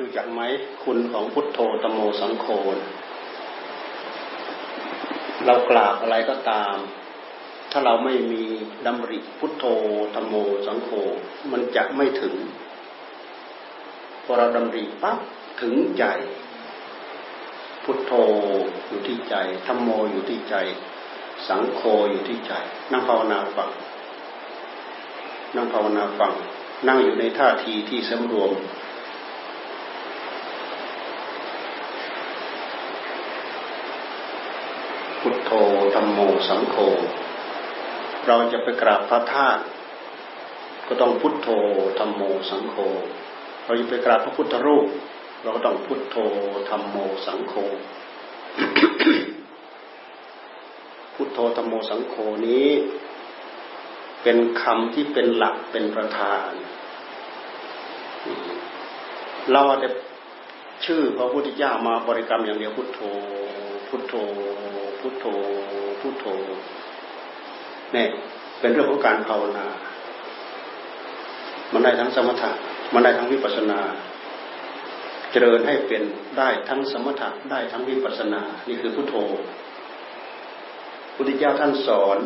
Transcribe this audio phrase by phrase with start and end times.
[0.00, 0.40] รู้จักไหม
[0.84, 2.46] คุณของพุทโธตโมสังโฆ
[5.44, 6.76] เรากราบอะไรก็ตาม
[7.70, 8.44] ถ้าเราไม่มี
[8.86, 9.64] ดำริพุทโธ
[10.14, 10.34] ตโม
[10.66, 10.90] สังโฆ
[11.52, 12.34] มันจะไม่ถึง
[14.24, 15.18] พอเราดำริปั๊บ
[15.60, 16.04] ถึงใจ
[17.84, 18.12] พุทโธ
[18.88, 19.34] อยู่ที่ใจ
[19.66, 20.56] ธรรมโมอยู่ที่ใจ
[21.48, 21.80] สังโฆ
[22.10, 22.52] อยู่ที่ใจ
[22.92, 23.70] นั่งภาวนาฟัง
[25.54, 26.32] นั่งภาวนาฟัง
[26.86, 28.52] นั่งอยู่ในท่าทีที่สำรวม
[35.20, 35.52] พุทโธ
[35.94, 36.76] ธรรม โมสังโฆ
[38.26, 39.62] เราจะไปกราบพระธาตุ
[40.88, 41.48] ก็ต้องพุทโธ
[41.98, 42.76] ธรรมโมสังโฆ
[43.64, 44.86] เราจะไปกราบพระพุทธรูป
[45.42, 46.16] เราก็ต้องพุทโธ
[46.68, 47.54] ธรรมโมสังโฆ
[51.14, 52.14] พุทโธธรรมโมสังโฆ
[52.46, 52.68] นี้
[54.22, 56.50] เป็นคำที่เป็นหลักเป็นประธาน
[59.52, 59.88] เราจะ
[60.84, 63.00] ชื่อพระพุทธเจ้ามาบริกรรมอย่างเดียวพุทโธ
[63.94, 64.16] พุทโธ
[65.00, 65.26] พุทโธ
[66.00, 66.26] พุทโธ
[67.92, 68.06] เนี่ย
[68.60, 69.66] เป็นเรื่องของการภาวนา
[71.72, 72.50] มันได้ทั้งสมถะ
[72.92, 73.80] มันได้ทั้งวิปัสสนา
[75.30, 76.02] เจริญให้เป็น
[76.38, 79.14] ได้ทั้งสมถะได้ทั้งวิปัสสนา นี่คือพุทโธ
[81.14, 82.18] พุทธเจ้าท่านสอน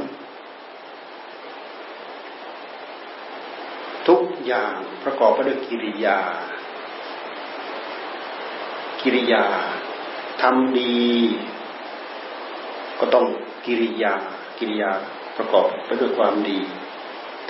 [4.09, 6.21] ทุกอย่างประกอบไปด้วยกิริยา
[9.03, 9.45] กิริยา
[10.43, 10.97] ทำดี
[13.01, 13.27] ก็ต้อง
[13.67, 14.15] กิริยา
[14.59, 14.91] กิริยา
[15.37, 16.59] ประกอบไปด้วยความดี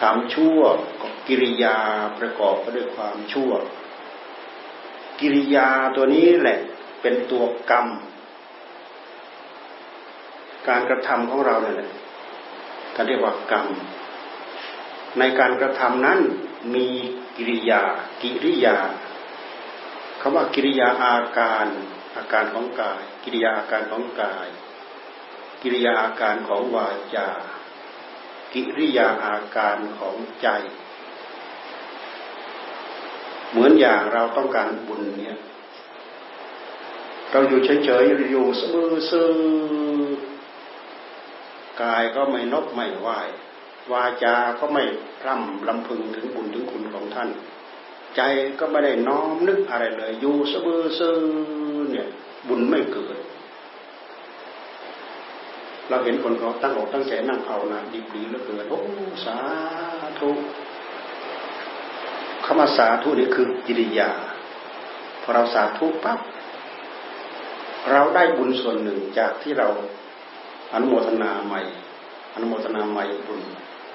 [0.01, 0.61] ทำชั่ว
[1.01, 1.77] ก็กิริยา
[2.19, 3.51] ประกอบไปด้วยความชั่ว
[5.21, 6.59] กิริยาตัวนี้แหละ
[7.01, 7.87] เป็นตัวกรรม
[10.69, 11.91] การกระทำของเราเนี่ยแหละ
[12.95, 13.67] ท่านเรียกว่ากรรม
[15.19, 16.21] ในการกระทำนั้น
[16.75, 16.87] มี
[17.37, 17.83] กิริยา
[18.23, 18.77] กิริยา
[20.21, 21.67] คำว่ากิริยาอาการ
[22.17, 24.49] อาการของกาย กิริยาอาการของกาย
[25.69, 27.29] กิริยาอาการของวาจา
[28.55, 30.49] กิริยาอาการของใจ
[33.51, 35.39] เหมือนอย่างเราต้องการบุญเนี่ย
[37.31, 39.31] เราอยู่เฉยๆอยู่สมือซื่อ
[41.83, 43.09] กายก็ไม่นกไม่ไหว
[43.93, 44.85] วาจาก็ไม่
[45.21, 47.29] พร่ำลำพึงถึงบุญถึงคุณของท่าน
[48.17, 48.21] ใจ
[48.59, 51.13] ก็ไม่ได้น้อมนึกอะไรเลย อยู่เสมอเซอ
[51.93, 52.09] เนี่ย
[52.49, 53.16] บุญไม่เกิด
[55.89, 58.81] เราเห็นคนเขาตั้งอกตั้งใจนั่งเอานะดีปรีแล้วเกิดโอ้
[59.25, 59.37] สา
[60.19, 60.31] ธุ
[62.45, 64.11] คำว่าสาธุนี่คือกิริยา
[65.23, 66.19] พอเราสาธุปั๊บ
[67.91, 69.69] เราได้บุญส่วนหนึ่งจากที่เรา
[70.75, 71.61] อนุโมทนาใหม่
[72.35, 73.41] อนุโมทนาใหม่บุญ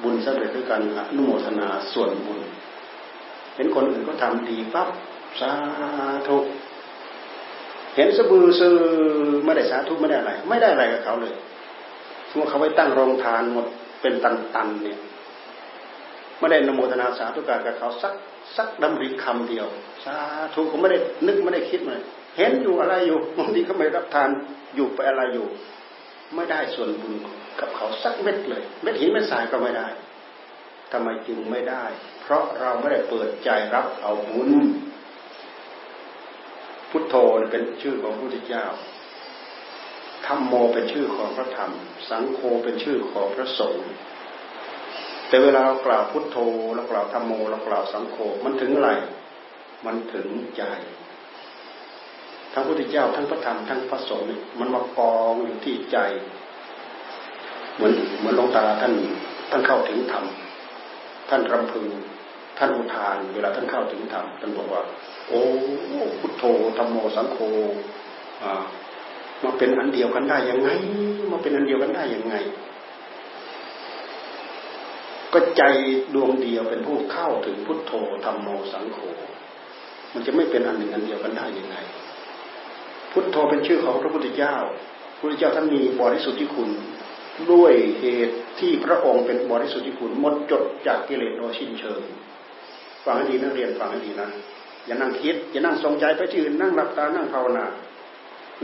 [0.03, 2.39] บุญสำเร็จด้วยการอนุโมทนาส่วนบุญ
[3.55, 4.87] เห็นคนอื่นก็ทำดีปั๊บ
[5.39, 5.51] สา
[6.27, 6.37] ธุ
[7.95, 8.75] เห็นสบือซื้อ
[9.45, 11.33] ไม่ได้สาธุไม่ได้อะไร ไม่ได้อะไรกับเขาเลย
[12.31, 13.67] สมมติเขาไปตั้งโรงทานหมด
[14.01, 14.99] เป็นตันๆเนี่ย
[16.39, 18.13] ไม่ได้นโมทนาสาธุการกับเขาสัก
[18.57, 19.67] สักดำริคำเดียว
[20.05, 20.15] สา
[20.53, 22.01] ธุก็ไม่ได้นึกไม่ได้คิดเลย
[22.37, 24.29] เห็นอยู่อะไรอยู่บางทีเขาไม่รับทาน
[24.75, 25.47] อยู่ไปอะไรอยู่
[26.35, 27.13] ไม่ได้ส่วนบุญ
[27.59, 29.87] กับเขาสักเม็ดเลย เม็ดหินเม็ดทรายก็ไม่ได้
[30.91, 31.83] ทำไมจึงไม่ได้
[32.21, 34.51] เพราะเราไม่ได้เปิดใจรับเอาบุญ
[36.89, 37.15] พุทโธ
[37.51, 38.65] เป็นชื่อของพระพุทธเจ้า
[40.27, 41.71] ธรรมโมเป็นชื่อของพระธรรม
[42.09, 43.87] สังโฆเป็นชื่อของพระสงฆ์
[45.27, 46.37] แต่เวลาเรากล่าวพุทโธ
[46.75, 48.91] เรากล่าวธรรมโมเรากล่าวสังโฆมันถึงอะไร
[49.85, 50.27] มันถึง
[50.57, 50.63] ใจ
[52.53, 54.27] ทั้งพุทธเจ้าทั้งพระธรรมทั้งพระสงฆ์
[54.59, 55.97] มันมากองอยู่ที่ใจ
[57.75, 58.93] เหมือนเหมือนหลวงตาท่าน
[59.49, 60.25] ท่านเข้าถึงธรรม
[61.29, 61.87] ท่านรำพึง
[62.57, 64.81] ท่านอุทาน เวลาท่านเข้าถึงธรรมท่านบอกว่า
[65.27, 65.41] โอ้
[66.19, 66.43] พุทโธ
[66.77, 67.37] ธรรมโมสังโฆ
[69.43, 70.69] มาเป็นอันเดียวกันได้ยังไง
[71.31, 72.35] มาเป็นอันเดียวกันได้ยังไง
[75.33, 75.63] ก็ใจ
[76.13, 77.93] ดวงเดียวเป็นผู้เข้าถึงพุทโธ
[78.25, 78.97] ธรรมโมสังโฆ
[80.13, 81.75] มันจะไม่เป็นอันหนึ่งอันเดียวกันได้ยังไง
[83.11, 84.55] พุทโธเป็นชื่อของพระพุทธเจ้า
[85.15, 86.69] พระพุทธเจ้าท่านมีบริสุทธิคุณ
[87.51, 92.01] ด้วยเหตุที่พระองค์เป็นบริสุทธิคุณหมดจดจากกิเลสโดยสิ้นเชิง
[93.05, 94.29] ฟังให้ดีนักเรียนฟังให้ดีนะ
[94.85, 97.65] อย่านั่งคิด อย่านั่งสงใจไปที่อื่นนั่งหลับตานั่งภาวนา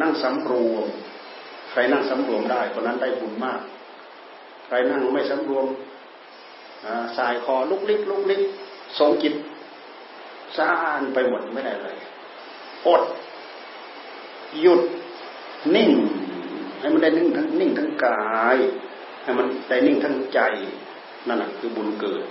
[0.01, 0.85] นั่งสำรวม
[1.71, 3.61] ใครนั่งสำรวมได้คนนั้นได้บุญมาก
[4.67, 5.65] ใครนั่งไม่สำรวม
[7.17, 8.41] สายคอลุกลิกลุกลิก
[8.97, 9.33] ทรงจิต
[10.57, 11.97] ซ่านไปหมดไม่ได้เลย
[12.87, 13.03] อด
[14.61, 14.81] หยุด
[15.75, 15.91] นิ่ง
[16.79, 18.57] ให้มันได้นิ่งทั้งนิ่งทั้งกาย
[19.23, 20.39] ให้มันได้นิ่งทั้งใจ
[21.27, 22.23] นั่นแหะคือบุญเกิด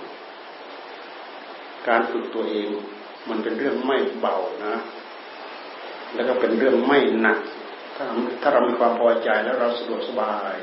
[1.88, 2.68] การฝึกตัวเอง
[3.28, 4.36] มันเป็นเรื่องไม่เบา
[4.66, 4.74] นะ
[6.14, 7.38] แล้วก็เป็นเรื่องไม่หนัก
[7.96, 8.06] ถ้า
[8.42, 10.56] ถ้าเรามีความพอใจแล้วเราสะดวกสบาย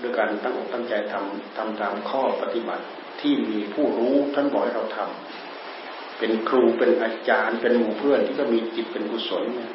[0.00, 2.84] ด้วยการตั้งอกตั้งใจทำทำตามข้อปฏิบัติ
[3.20, 9.72] ที่มีผู้รู้ท่านบอกให้เราทำเป็นครูเป็นอาจารย์ เป็นหมู่เพื่อนที่ก็มีจิตเป็นกุศลเนี่ย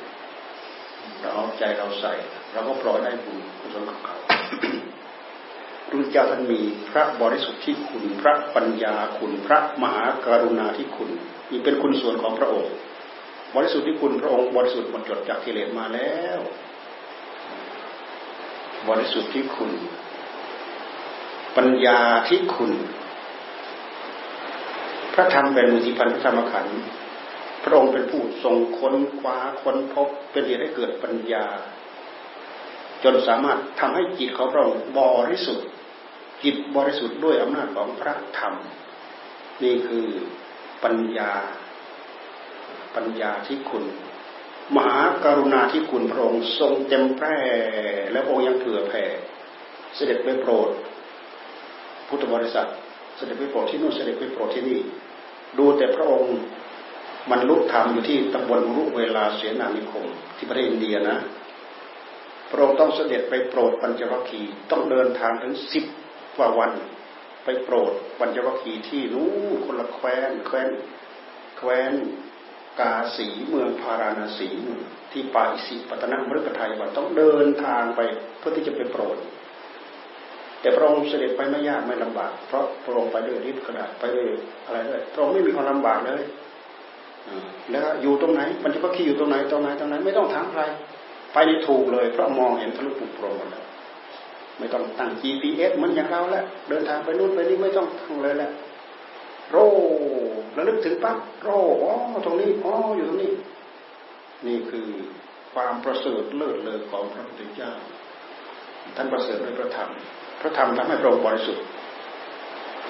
[1.20, 2.14] เราเอาใจเราใส่
[2.54, 4.18] เราก็ปล่อยได้บุญกุศลกับเขา
[5.88, 11.10] พระเจ้าท่านมีพระบริสุทธิ์ที่คุณ พระปัญญาคุณ พระมหากรุณาที่คุณ
[11.52, 12.72] นี่เป็นคุณส่วนของพระองค์
[13.56, 16.40] บริสุทธิ์ที่คุณพระองค์บริสุทธิ์หมดจดจากกิเลสมาแล้ว
[18.90, 19.72] บริสุทธิ์ที่คุณ
[21.58, 22.72] ปัญญาที่คุณ
[25.14, 26.80] พระธรรมเป็นมุทิพันธธรรมขันธ์
[27.64, 31.46] พระองค์เป็นผู้ทรงค้นคว้าค้นพบเป็นเหตุให้เกิดปัญญา
[33.04, 35.70] จนสามารถทำให้จิตของพระองค์บริสุทธิ์
[36.44, 38.54] จิตบริสุทธิ์ด้วยอำนาจของพระธรรม
[39.64, 40.08] นี่คือ
[40.84, 41.32] ปัญญา
[42.96, 43.84] ปัญญาที่คุณ
[44.76, 47.38] มหากรุณาที่คุณพระองค์ทรงเต็มแพร่
[48.12, 49.04] และองค์ยังเผื่อแผ่
[49.96, 50.70] เสด็จไปโปรด
[52.08, 52.68] พุทธบริษัท
[53.18, 54.80] เสด็จไปโปรดที่นู่นเสด็จไปโปรดที่นี่
[55.58, 56.36] ดูแต่พระองค์
[57.32, 60.06] มันลุกธรรมอยู่ที่ตำบลรุเวลาเสนานิคม
[60.38, 61.18] ที่ประเทศอินเดียนะ
[62.50, 65.86] พระองค์ต้องเสด็จไปโปรดปัญจวัคคีย์ต้องเดินทางถึงสิบ
[66.38, 66.72] กว่าวัน
[67.44, 69.30] ไปโปรดปัญจวัคคีย์ที่นู้
[69.66, 70.70] คนละแคว้นแคว้น
[71.58, 71.94] แคว้น
[72.80, 74.50] กาสีเมืองพาราณสี
[75.12, 78.00] ที่ปาอิสิปตนมฤคไทยวันต้องเดินทางไป
[78.40, 79.18] เพื่อที่จะไปโปรด
[80.62, 84.26] แต่พระองค์เสด็จไปไม่ยากไม่ลำบาก เพราะพระองค์ไปด้วยฤทธิ์กระดาษไปด้วย
[84.66, 86.24] อะไรด้วยพระองค์ไม่มีความลำบากเลย
[87.72, 90.62] แล้วอยู่ตรงไหนปัญจวัคคีย์อยู่ตรงไหนตรงไหนตรงไหนไม่ต้องถามใคร
[91.34, 93.66] ไปในถูกเลย เพราะมองเห็นทะลุปุโปรงหมดแล้ว
[94.60, 98.52] ไม่ต้องตั้ง GPS เหมือนอย่างเราแล้วเดินทางไปนู่นไปนี่ไม่ต้องทั้งเลยแหละ
[99.52, 99.58] โร
[100.58, 101.50] ระลึกถึงปั๊บโร
[101.84, 101.94] อ๋อ
[102.26, 103.32] ตรงนี้อ๋ออยู่ตรงนี้
[104.48, 104.90] นี่คือ
[105.54, 107.72] ความประเสริฐเลิศเลอของพระพุทธเจ้า
[108.96, 109.90] ท่านประเสริฐด้วยพระธรรม
[110.42, 111.66] พระธรรมทำให้พระองค์บริสุทธิ์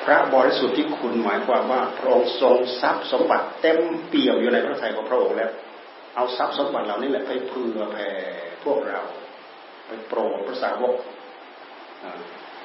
[0.05, 5.51] พระบริสุทธิ์ที่คุณหมายความว่าพระองค์ทรงทรัพย์สมบัติเต็มเปี่ยมอยู่ในพระทัยของพระองค์แล้ว
[6.15, 8.09] เอาทรัพย์สมบัติเหล่านี้แหละไปเผื่อแผ่
[8.63, 9.01] พวกเรา
[9.87, 10.95] ไปโปรดพระสาวก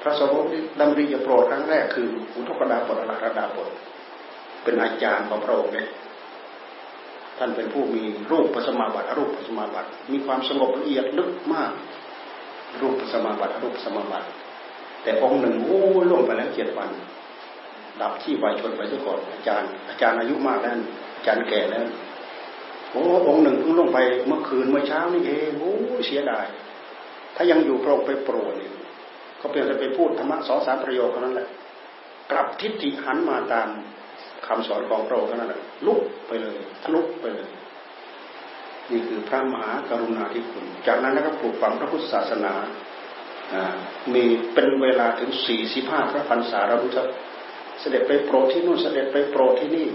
[0.01, 3.69] พระสาวกที่ดำริจะโปรดครั้งแรกคืออุทกดาบทอรารดาบท
[4.63, 5.87] เป็นอาจารย์ของพระองค์เนี่ย
[7.37, 11.71] ท่านเป็นผู้มีรูปปัสมาบัติอรูปปัสมาบัติมีความสงบละเอียดลึกมาก
[12.81, 14.27] รูปปัสมาบัติอรูปปัสมาบัติ
[15.03, 16.89] แต่องค์หนึ่งโอ้ล่วงไปแล้วเจ็ดวัน
[18.01, 20.73] ดับที่วายชนไปซะก่อนอาจารย์ อาจารย์อายุมากแล้ว
[21.15, 21.85] อาจารย์แก่แล้ว
[22.91, 25.73] โอ้องค์หนึ่งเพิ่งล่วงไปเมื่อคืนเมื่อเช้านี่เองโอ้
[26.07, 26.45] เสียดาย
[27.35, 28.73] ถ้ายังอยู่พระองค์ไปโปรดเนี่ย
[29.37, 31.47] เขาเพียงแต่ไปพูดธรรมะสองสามประโยคเท่านั้นแหละ
[32.31, 33.67] กลับทิฏฐิหันมาตาม
[34.47, 37.47] คำสอนของพระองค์เท่านั้นแหละลุกไปเลยทะลุไปเลย
[38.91, 42.53] นี่คือพระมหากรุณาธิคุณ จากนั้นนะครับปลูกฝังพระพุทธศาสนา
[44.13, 47.03] มีเป็นเวลาถึงสี่สิบห้าพระพรรษาเราจะ
[47.79, 49.87] เสด็จไปโปรดที่นู่นเสด็จไปโปรดที่นี่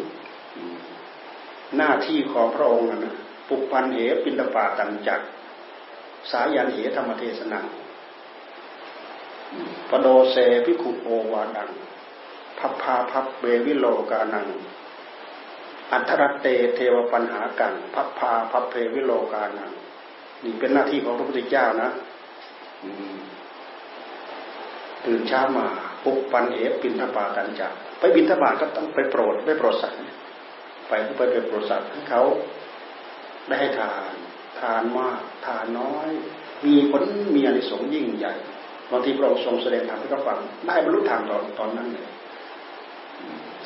[1.76, 3.14] หน้าที่ของพระองค์นะ
[3.48, 5.20] ปุปันเหปินตปาตันจัก
[6.30, 7.60] สายันเหธรรมเทศนา
[9.90, 11.70] ปโดเซพิคุโอวาดัง
[12.58, 14.46] พัพพาพัพเบวิโลกานัง
[15.92, 19.70] อัทรเตเทวปัญหากันพัพพาพัพเพวิโลกานัง
[20.44, 21.90] นี่เป็นหน้าที่ของพระพุทธเจ้านะ
[25.06, 25.66] ตื่นเช้ามา
[26.04, 29.98] ปุกปันเหปินทบาตันจักไปบินทบาทก็ต้องไปโปรดไปโปรดสัตว์
[30.88, 32.22] ไปก็ไปไปโปรดสัตว์ให้เขา
[33.46, 34.12] ได้ให้ทาน
[34.60, 36.10] ทานมาก ทานน้อย
[36.66, 37.02] มีผล
[37.34, 38.34] มีอนิสงส์ยิ่งใหญ่
[38.92, 42.06] บางทีพระองค์ทรงแสดงธรรมให้เขาฟังได้บรรลุธรรมตอนตอนนั้นเลย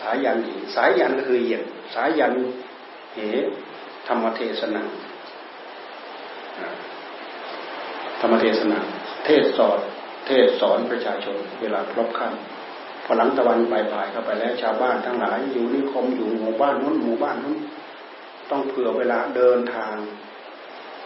[0.00, 0.38] สายยัน
[0.74, 1.62] สายยันก็คือเหยียด
[1.94, 2.32] สายยัน
[3.14, 3.18] เห
[4.08, 4.82] ธรรมเทศนา
[8.20, 8.78] ธรรมเทศนา
[9.24, 9.80] เทศสอน
[10.26, 12.32] เทศสอนประชาชน เวลาครบขั้น
[13.04, 17.58] พอหลังตะวันบ่ายๆเข้าไปแล้วชาวบ้านทั้งหลายอยู่นิคมอยู่หมู่บ้านนู้นหมู่บ้านนู้น
[18.50, 19.96] ต้องเผื่อเวลาเดินทาง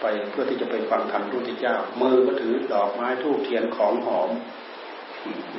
[0.01, 4.29] ไปเพื่อที่จะไปฟังธรรมพระพุทธเจ้า มือก็ถือดอกไม้ทูบเทียนของหอม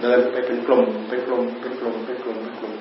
[0.02, 2.74] เดินไปเป็นกลุ่มเป็นกลุ่มเป็นกลุ่มเป็นกลุ่มเป็นกลุ่ม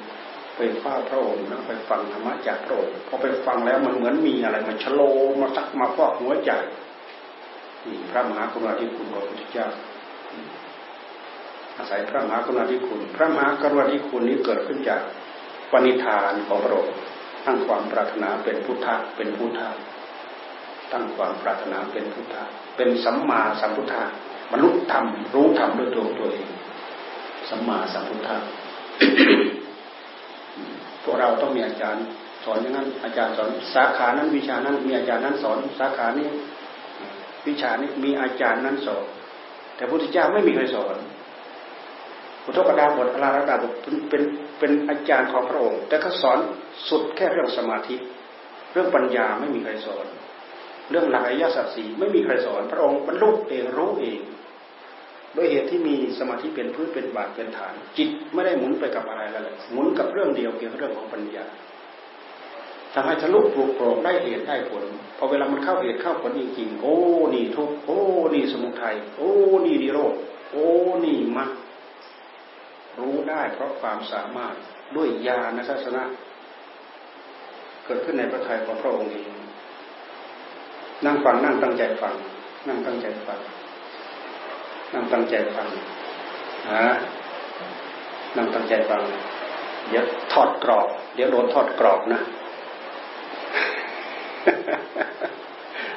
[0.56, 5.02] ไปเฝ้าพระองค์นะไปฟังธรรมะจากพระองค์พอไปฟังแล้วมันเหมือนมีอะไรมาชโล
[5.42, 6.52] มาซักมาฟอกหัวใจ
[7.86, 9.68] นี่พระมหากรุณาธิคุณของพระพุทธเจ้า
[11.78, 15.02] อาศัยพระมหากรุณาธิคุณ พระมหากรุณาธิคุณนี้เกิดขึ้นจาก
[15.72, 16.96] ปณิธานของพระองค์
[17.46, 19.68] ตั้งความปรารถนาเป็นพุทธะเป็นพุทธะ
[20.94, 22.44] ตั้งความปรารถนาเป็นพุทธะ
[22.76, 24.02] เป็นสัมมาสัมพุทธะ
[24.54, 26.50] มนุษย์ทำรู้ทำด้วยตัวตัวเอง
[27.50, 28.38] สัมมาสัมพุทธะ
[31.04, 32.04] พวกเราต้องมีอาจารย์
[32.44, 36.28] สอนอย่างนั้น อาจารย์สอนสาขานั้น วิชานั้น มีอาจารย์นั้นสอนสาขานี้
[37.48, 39.04] วิชานี้มีอาจารย์นั้นสอน
[39.76, 40.96] แต่พระพุทธเจ้าไม่มีใครสอน
[42.44, 43.74] พุทกดาบทอลาระดาบท
[44.10, 44.24] เป็น
[44.60, 46.40] เป็นอาจารย์ของพระองค์ แต่เขาสอน
[46.90, 47.96] สุดแค่เรื่องสมาธิ
[48.72, 50.06] เรื่องปัญญาไม่มีใครสอน
[50.92, 54.20] เรื่องหลักอริยสัจสี่ไม่มีใครสอนพระองค์บรรลุเองรู้เอง
[55.34, 61.46] โดยเหตุที่มีสมาธิเป็นพื้นเป็นบาทเป็นฐาน จิตไม่ได้หมุนไปกับอะไรแล้วเลยหมุนกับเรื่องเดียวเกี่ยวกับเรื่องของปัญญา
[62.94, 64.84] ทำให้ทะลุปลุกโปร่งได้เหตุได้ผล
[65.18, 66.96] พอเวลามันเข้าเหตุเข้าผลจริงๆโอ้
[67.34, 68.00] นี่ทุกโอ้
[68.34, 69.32] นี่สมุทัยโอ้
[69.66, 70.14] นี่นิโรธ
[70.52, 70.66] โอ้
[71.06, 71.50] นี่มรรค
[73.00, 74.56] รู้ได้เพราะความสามารถ
[74.96, 76.04] ด้วยญาณทัศนะ
[77.86, 79.30] เกิดขึ้นในพระทัยของพระองค์เอง
[81.06, 82.14] นั่งฟังนั่งตั้งใจฟัง
[82.68, 83.40] นั่งตั้งใจฟัง
[84.94, 85.68] นั่งตั้งใจฟัง
[86.72, 86.88] ฮะ
[88.38, 89.02] นั่งตั้งใจฟัง
[89.90, 92.22] เดี๋ยวทอดกรอบ เดี๋ยวโดนทอดกรอบนะ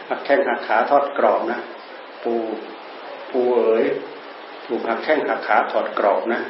[0.09, 1.59] หักแข้งหักขาทอดกรอบนะ
[2.25, 2.35] ปู
[3.33, 3.85] ปูเอ๋ย
[4.67, 6.41] ถูกหักแข้งหักขาถอดกรอบนะ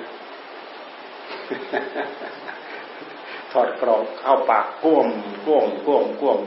[3.52, 5.08] ถอดกรอบเข้าปากก้วม
[5.46, 6.38] ก้วมก้วมก้วม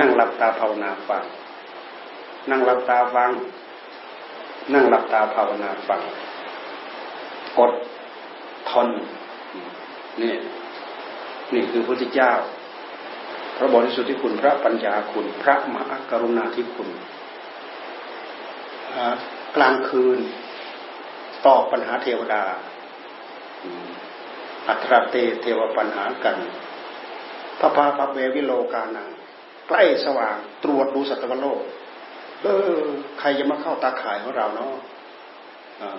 [0.00, 1.24] นั่งหลับตาภาวนาฟัง
[2.50, 3.30] นั่งหลับตาฟัง
[4.72, 6.00] นั่งหลับตาภาวนาฟัง
[7.58, 7.72] กด
[8.70, 8.88] ทน
[10.22, 10.34] นี่
[11.54, 12.32] นี่คือพระพุทธเจ้า
[13.56, 16.88] พระบริสุทธิคุณ พระปัญญาคุณ พระมหากรุณาธิคุณ
[19.56, 20.18] กลางคืน
[21.46, 22.44] ตอบปัญหาเทวดา
[24.68, 26.36] อัตราเตเทวปัญหากัน
[27.58, 29.08] พระพาพระเววิโลกานัง
[29.68, 31.60] ใกล้สว่างตรวจดูสัตวโลก
[32.42, 32.46] เอ
[32.78, 32.80] อ
[33.20, 34.74] ใครจะมาเข้าตาข่ายของเราเนาะ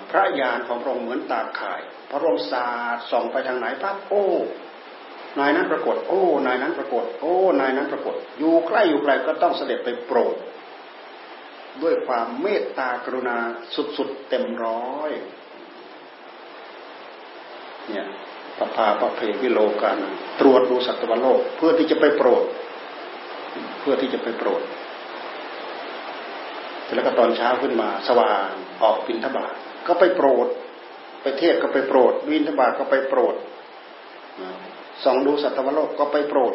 [0.10, 4.26] พระญาณของพระองค์เหมือนตาข่าย พระองค์สาดส่องไปทางไหนปั๊บโอ้
[5.40, 10.36] นายนั้นปรากฏ โอ้ นายนั้นปรากฏ โอ้ นายนั้นปรากฏ อยู่ใกล้อยู่ไกลก็ต้องเสด็จไปโปรด
[11.84, 13.38] ด้วยความเมตตากรุณา
[13.98, 15.12] สุดๆเต็มร้อย
[17.90, 18.08] เนี่ย
[18.58, 19.98] ปภาปเพวิโลกัน
[20.40, 22.44] ตรวจดูสัตวโลก เพื่อที่จะไปโปรด
[23.80, 24.62] เพื่อที่จะไปโปรด
[26.96, 28.50] แล้วก็ตอนเช้าขึ้นมา สว่าง
[28.84, 29.54] ออกบินทบาท
[29.88, 30.48] ก็ไปโปรด
[31.22, 33.36] ไปเทศก็ไปโปรด วินทบาทก็ไปโปรด
[35.04, 36.54] ส่องดูสัตวโลกก็ไปโปรด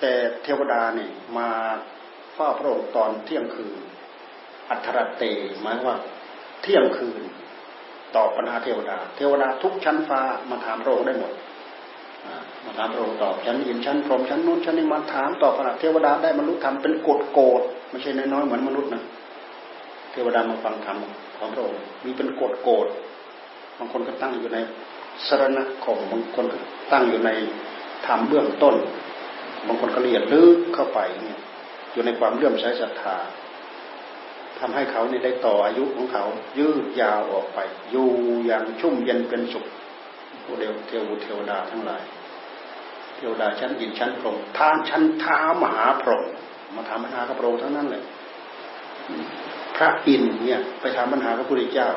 [0.00, 0.12] แต่
[0.42, 1.48] เทวดาเนี่ยมา
[2.34, 3.80] เฝ้าพระองค์ตอนเที่ยงคืน
[4.70, 5.24] อัทรเต
[5.60, 5.96] หมายว่า
[6.62, 7.22] เที่ยงคืน
[8.16, 11.32] ตอบปัญหาเทวดา เทวดาทุกชั้นฟ้ามาถามพระองค์ได้หมด
[12.64, 19.02] มาถามพระองค์ตอบชั้นอินชั้นพรหมชั้นนู้นชั้นนี้มาถามตอบปัญหาเทวดาได้บรรลุธรรมเป็นโกดโกดไม่ใช่น้อยๆเหมือนมนุษย์นะ
[20.12, 20.98] เทวดามาฟังธรรม
[21.38, 22.86] ของพระองค์มีเป็นโกดโกด
[23.78, 24.58] บางคนก็ตั้งอยู่ใน
[25.26, 26.58] สรณคมบางคนก็
[26.92, 27.30] ตั้งอยู่ใน
[28.06, 28.76] ธรรมเบื้องต้น
[29.66, 31.40] บางคนก็ละเรียนลึกเข้าไปเนี่ย
[31.92, 33.16] อยู่ในความเลื่อมใสศรัทธา
[34.58, 36.24] ทำให้เขาเนี่ได้ต่ออายุของเขา
[36.58, 37.58] ยืดยาวออกไป
[37.90, 38.08] อยู่
[38.46, 39.64] อย่างชุ่มเย็นเป็นสุข
[40.48, 42.02] พวกเดวเทวเทวดาทั้งหลาย
[43.16, 46.24] เทวดาชั้นยินชั้นพรหมทานชั้นท้ามหาพรหม
[46.74, 48.02] มาถามปัญหากับพระองค์ทั้งนั้นเลย
[49.76, 51.90] พระอินเนี่ยไปถามปัญหาพระพุทธเจ้า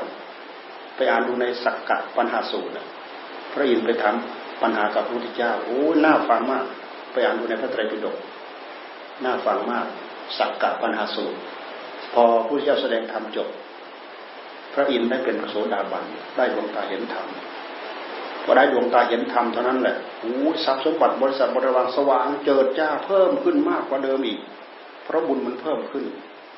[0.96, 2.74] ไปอ่านดูในสักกะปัญหาสูตร
[3.54, 4.16] พระอินไปถาม
[4.62, 6.66] ปัญหากับพระพุทธเจ้าโอ้หน่าฟังมาก
[7.12, 8.18] ไปอ่านดูในพระไตรปิฎก
[9.24, 9.86] น่าฟังมาก
[10.38, 11.38] สักกะปัญหาสูตร
[12.14, 13.50] พอพระพุทธเจ้าแสดงธรรมจบ
[14.74, 16.06] พระอินได้เป็นโสดาบัน
[16.38, 17.28] ได้ดวงตาเห็นธรรม
[18.44, 24.40] พอได้ดวงตาเห็นธรรมเท่านั้นแหละโอ้ทรัพย์สมบัติบริษัทบริวารสว่างเจิดจ้าเพิ่มขึ้นมากกว่าเดิมอีก
[25.04, 26.06] เพราะบุญมันเพิ่มขึ้น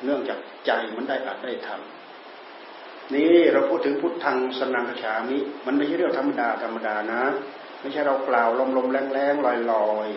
[0.04, 7.22] เนื่องจากใจมันได้อัดได้ทำนี่เราพูดถึงพุทธังสนังคฉามิ มันไม่ใช่เรื่องธรรมดาธรรมดานะ
[7.80, 10.08] ไม่ใช่เรากล่าวลมลมแรงแรงลอยลอย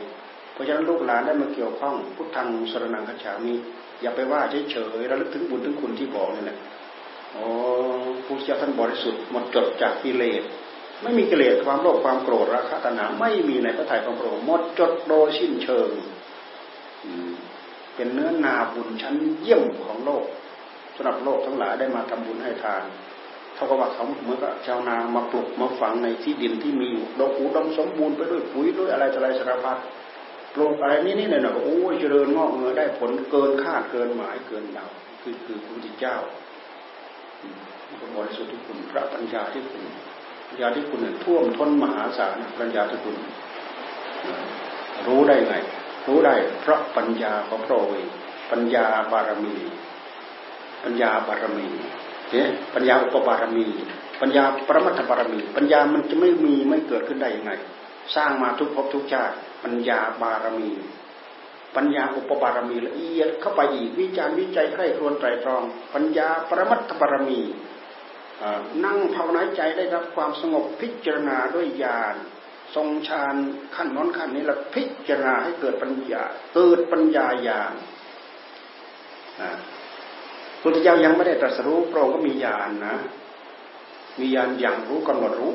[0.54, 3.54] เพราะฉะนั้นลูกหลานได้มาเกี่ยวข้องพุทธังสนังคฉามิ
[4.02, 6.58] อย่าไปว่าเฉยๆระลึกถึงบุญถึงคุณที่บอกนี่แหละ
[7.34, 7.46] โอ้
[8.26, 10.44] ผู้เจ้าท่านบริสุทธิ์หมดจดจากกิเลส
[11.04, 15.90] ไม่มีกิเลสความโลภความโกรธราคะตัณหาไม่มีในพระทัยของพระองค์หมดจดโดยสิ้นเชิง
[17.96, 20.26] เป็นเนื้อนาบุญชั้นเยี่ยมของโลก
[20.96, 22.84] สำหรับโลกทั้งหลายได้มาทำบุญให้ทาน
[23.56, 26.90] เท่ากับว่าเขาเหมือนกับชาวนามาปลูกมาฝังในที่ดินที่มี
[27.20, 29.78] ดอกหูดมสมบูรณ์ไปด้วยปุ๋ยด้วยอะไรอะไรสารพัด
[30.54, 34.88] ปลูกอะไรนี่นี่หน่อยๆโอ้ยเจริญงอกเงยได้ผลเกินคาดเกินหมายเกินเดา
[35.22, 36.18] คือคือพระพุทธเจ้า
[38.00, 39.84] พระบริสุทธิ์ที่คุณพระปัญญาที่คุณ
[40.62, 43.16] ญาที่คุณเนี่ยท่วมท้นมหาศาลปัญญาที่คุณ
[45.08, 45.56] รู้ได้ไง
[46.08, 48.12] รู้ได้เพราะปัญญาของพระองค์
[48.52, 49.56] ปัญญาบารมี
[50.84, 51.68] ปัญญาบารมี
[52.32, 53.68] เนี่ยปัญญาอุปบารมี
[54.22, 57.52] ปัญญาปรมัตถบารมี ปัญญามันจะไม่มีไม่เกิดขึ้นได้ยังไง
[58.16, 60.70] สร้างมาทุกภพทุกชาติ ปัญญาบารมี
[61.76, 65.64] ปัญญาอุปบารมีละเอียดเข้าไปอีกวิจารวิจัยใคร่ครวญไตรตรอง
[65.94, 67.40] ปัญญาปรมัตถบารมี
[68.86, 72.16] นั่งภาวนาใจได้รับความสงบพิจารณาด้วยญาณ
[72.76, 73.36] ทรงฌาน
[73.76, 76.24] ขั้นน้นขั้นนี้แล้วพิจารณาให้เกิดปัญญา
[76.56, 77.74] เกิดปัญญาญาณ
[80.62, 82.96] พุทธเจ้ายังไม่ได้ตรัสรู้พระองค์ก็มีญาณนะ
[84.20, 85.54] มีญาณอย่างรู้กำหนดรู้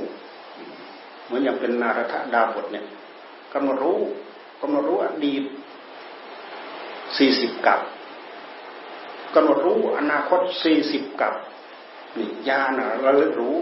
[1.25, 2.87] เหมือนอย่างเป็นนารถดาบทเนี่ย
[3.55, 4.01] กำหนดรู้
[4.61, 5.43] กำหนดรู้อดีต
[7.19, 7.81] สี่สิบกับ
[9.35, 11.35] กำหนดรู้อนาคตสี่สิบกับ
[12.19, 12.73] นี่ญาณ
[13.05, 13.57] ระลึกรู้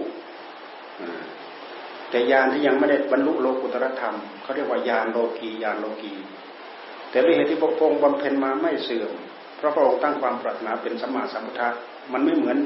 [2.10, 6.14] แต่ญาณที่ยังไม่ได้บรรลุโลกุตรธรรมเขาเรียกว่าญาณโลกีญาณโลกี
[7.10, 9.12] แต่ด้วยเหตุที่พระองค์บำเพ็ญมาไม่เสื่อม
[9.56, 11.68] เพราะพระองค์ตั้งความปรารถนาเป็นสมมาสัมพุทธะ
[12.12, 12.58] มันไม่เหมือน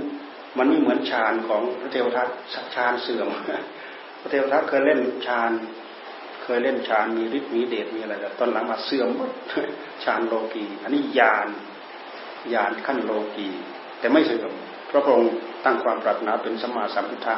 [0.59, 2.29] มันไม่เหมือนฌานของพระเทวทัต
[2.75, 3.29] ฌานเสื่อม
[4.21, 5.51] พระเทวทัตเคยเล่นฌาน
[6.43, 9.31] เคยเล่นฌานมีฤทธิ์มีเดชมีอะไรแต่ตอนหลังมาเสื่อมหมด
[10.05, 11.49] ฌานโลกี อันนี้ญาณ
[12.55, 13.49] ญาณขั้นโลกี
[13.99, 14.53] แต่ไม่เสื่อม
[14.95, 15.33] พระองค์
[15.65, 17.37] ตั้งความปรารถนาเป็นสมมาสัมพุทธะ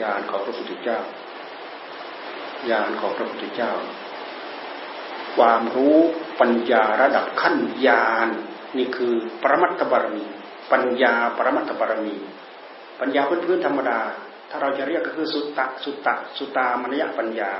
[0.00, 0.98] ญาณของพระพุทธเจ้า
[2.70, 3.72] ญาณของพระพุทธเจ้า
[5.36, 5.96] ความรู้
[6.40, 8.28] ปัญญาระดับขั้นญาณ
[8.78, 9.12] นี่คือ
[9.42, 10.24] ปรมัตถบารมี
[10.72, 12.16] ปัญญาปรมัตถบารมี
[13.00, 14.00] ปัญญาพื้นๆธรรมดา
[14.50, 17.52] ถ้าเราจะเรียกก็คือสุตตะสุตตะสุตามนยปัญญา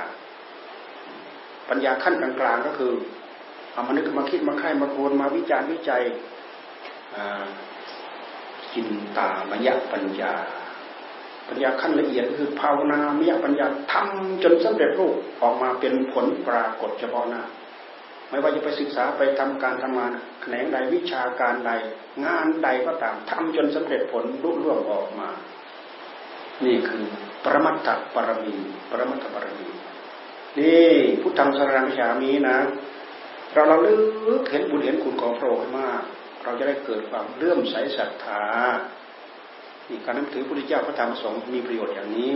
[1.68, 2.92] ปัญญาขั้นกลางๆก็คือ
[3.72, 6.02] เอามานึกมาคิดมาใคร่มาโคนมาวิจารณ์วิจัย
[8.76, 10.32] กินตามยปัญญา
[11.48, 17.42] ปัญญาขั้นละเอียดคือภาวนามยปัญญาทำจนสำเร็จรูปออกมาเป็นผลปรากฏเฉพาะหน้า
[18.30, 21.70] ไม่ว่าจะไปศึกษาไปทำการทำงานแขนงใดวิชาการใด
[22.24, 25.28] งานใดก็ตามทำจนสำเร็จผลรุ่ร่วงออกมา
[26.64, 27.04] นี่คือ
[27.44, 28.54] ปรมัตถปรมี
[28.90, 29.68] ปรมัตถปรมี
[30.58, 30.88] นี่
[31.20, 32.58] พุทธังสรังฉามีนะ
[33.52, 36.02] เราเราลึกเห็นบุญเห็นคุณของพระองค์มาก
[36.46, 38.44] เราจะได้เกิดความเลื่อมใสศรัทธา
[40.04, 42.34] การนับถือพระพุทธเจ้าพระธรรมสงฆ์มีประโยชน์อย่างนี้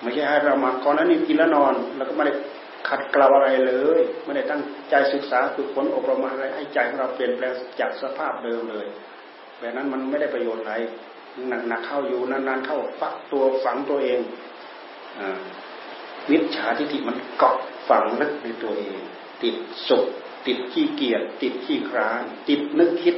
[0.00, 2.34] ไม่ใช่ให้เรามาก่อนนั้นนี่กินแล้วนอน แล้วก็ไม่ได้
[2.88, 8.86] ขัดเกลาอะไรเลยไม่ได้ตั้งใจศึกษาฝึกฝนอบรมอะไรให้ใจของเราเปลี่ยนแปลงจากสภาพเดิมเลย
[9.58, 10.74] แบบนั้นมันไม่ได้ประโยชน์อะไร
[11.68, 14.20] หนักๆเข้าอยู่นานๆเข้าฟักตัวฝังตัวเอง
[15.18, 15.20] อ
[16.30, 17.56] วิชาทิฏฐิมันเกาะ
[17.88, 18.98] ฝังลึกในตัวเอง
[19.42, 19.56] ติด
[19.88, 20.04] สุข
[20.46, 23.16] ติดขี้เกียจติดขี้คร้านติดนึกคิด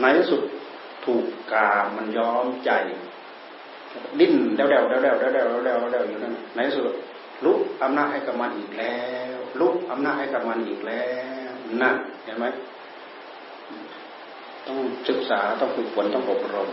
[0.00, 0.42] ในที่สุด
[1.04, 2.70] ถูกกามันย้อมใจ
[4.18, 6.84] ดิ้นเดาเดาเดาเดาเดาเดาเดาเดาอยู่นั่นในที่สุด
[7.44, 9.00] ลุกอำนาจให้กับมันอีกแล้
[9.34, 11.06] วลุกอำนาจให้กับมันอีกแล้
[11.48, 11.50] ว
[11.82, 12.46] นั่นเห็นไหม
[14.66, 16.68] ต้องศึกษาต้องฝึกฝนต้องอบรม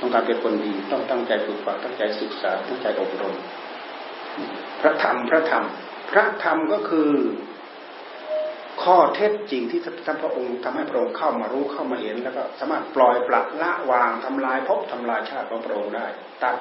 [0.00, 3.34] ต้องการเป็นคนดีต้องตั้งใจฝึกฝนตั้งใจศึกษาตั้งใจอบรม
[4.80, 5.64] พระธรรมพระธรรม
[6.10, 7.10] พระธรรมก็คือ
[8.82, 16.06] ข้อเท็จจริงที่ท่านพระองค์ทำให้พระองค์เข้ามารู้เข้ามาเห็น แล้วก็สามารถปล่อยปละละวางทำลายภพทำลายชาติของพระองค์ได้
[16.42, 16.56] ตัด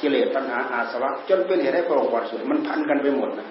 [0.00, 3.48] กิเลสปัญหาอาสวะจนเป็นเหตุให้พระองค์วัดสวยมันพันกันไปหมดนะ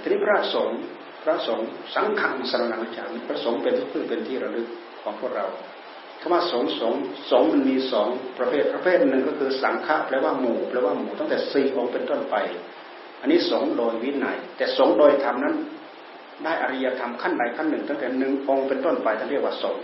[0.00, 0.78] ทีนี้พระสงฆ์
[1.22, 4.68] พระสงฆ์สังขังสรนังจามิพระสงฆ์เป็นที่พึ่งเป็นที่ระลึก
[5.02, 5.46] ของพวกเรา
[6.20, 6.94] คำว่าสงสง
[7.30, 12.36] สงมันมีสองประเภทประเภทหนึ่งก็คือสังฆะแปลว่าหมู่แปลว่าหมู่ตั้งแต่สี่องค์เป็นต้นไป
[13.20, 15.54] อันนี้สงโดยวินัย แต่สงโดยธรรมนั้น
[16.44, 19.76] ได้อริยธรรมขั้นใดขั้นหนึ่งตั้งแต่หนึ่งองค์เป็นต้นไปท่านเรียกว่าสง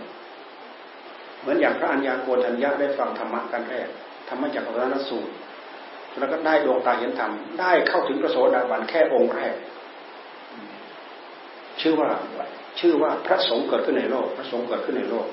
[1.39, 3.87] เหมือนอย่างพระอัญญาโกณทัญญาได้ฟังธรรมะกันแรก
[4.29, 5.31] ธรรมะจากพระนสูตร
[6.17, 9.55] แล้วก็ได้ดวงตาเห็นธรรมได้เข้าถึงพระโสดาบันแค่องค์แรก
[11.81, 12.09] ชื่อว่า
[12.79, 15.27] ชื่อว่าพระสงฆ์เกิดขึ้นในโลก พระสงฆ์เกิดขึ้นในโลก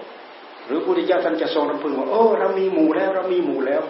[0.67, 3.83] หรือพระพุทธเจ้าท่านจะทรงรำพึงว่าโอ้เรามีหมู่แล้วเรามีหมู่แล้ว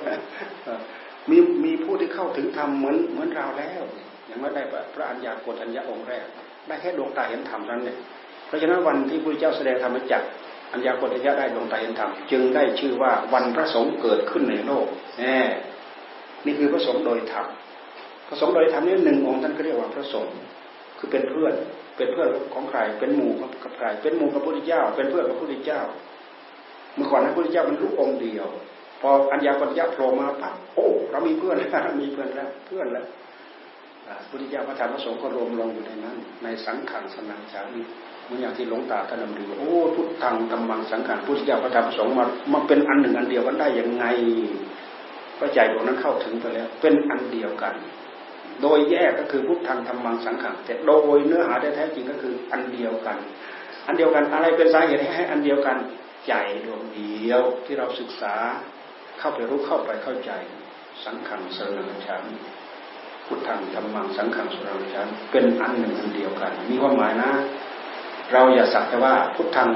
[1.31, 3.83] มีมีผู้ที่เข้าถึงธรรมเหมือนเหมือนเราแล้ว
[4.27, 4.62] อย่างไม่ได้
[4.95, 6.27] พระอัญญาโกณทัญญาองค์แรก
[6.66, 7.96] ได้แค่ดวงตาเห็นธรรมนั้นเนี่ย
[8.46, 10.22] เพราะฉะนั้นวันที่พระเจ้าแสดงธรรมจัก
[10.72, 14.87] อัญญาโกฏยะได้ดวงตาเห็นธรรมจึงได้ชื่อว่าวันพระสงฆ์เกิดขึ้นในโลก
[15.18, 15.38] แน่
[16.46, 17.46] นี่คือพระสงฆ์โดยธรรม
[18.29, 20.33] พระสงฆ์โดยธรรมนี่หนึ่งองค์ท่านก็เรียกว่าพระสงฆ์
[20.98, 21.55] คือเป็นเพื่อน
[21.96, 23.31] เป็นเพื่อนของใครเป็นหมู่
[23.62, 25.81] กับใครเป็นหมู่กับพระพุทธเจ้า เป็นเพื่อนกับพระพุทธเจ้า
[26.94, 28.46] เมื่อก่อนพระพุทธเจ้ามันรู้องค์เดียว
[29.00, 31.68] พออัญญาโกฏยะโผล่มาปั๊บโอ้ เรามีเพื่อนแล้ว
[32.02, 33.07] มีเพื่อนแล้วเพื่อนแล้ว
[34.29, 37.83] พุทธิยาพระธรรมพระสงฆ์ก็รวมลงอยู่ในนั้น ในสังขารสนังจารี
[38.25, 44.05] เหมือนอย่างที่หลวงตาท่านดำริโอ้พุทธังธรรมังสังขารพุทธิยาพระธรรมพระสงฆ์มามาเป็นอันหนึ่งอันเดียวกันได้ยังไง
[45.38, 47.75] พระใจดวงนั้นเข้าถึงไปแล้ว เป็นอันเดียวกัน
[48.62, 53.19] โดยแยกก็คือพุทธังธรรมังสังขารแต่โดยเนื้อหาแท้จริงก็คืออันเดียวกัน
[53.87, 55.77] อันเดียวกันอะไรเป็นสาเหตุให้อันเดียวกัน
[56.27, 58.35] ใจดวงเดียวที่เราศึกษา
[59.19, 60.33] เข้าไปรู้เข้าไปเข้าใจ
[61.05, 62.25] สังขังสนังฉัน
[63.27, 67.31] พุทธังธรรมังสังขังสรนังฉันเป็นอันหนึ่งอันเดียวกัน มีความหมายนะ
[68.33, 69.69] เราอย่าสักแต่ว่าพุทธัง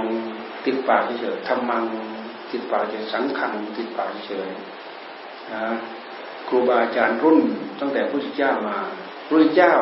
[0.65, 1.85] ติดปากเฉยธรรมัง
[2.51, 4.51] ติดปากเฉยสังขังติดปากเฉย
[5.53, 5.63] นะ
[6.49, 7.39] ครูบาอาจารย์รุ่น
[7.81, 8.77] ตั้งแต่พระพุทธเจ้ามา
[9.25, 9.75] พระพุทธเจ้า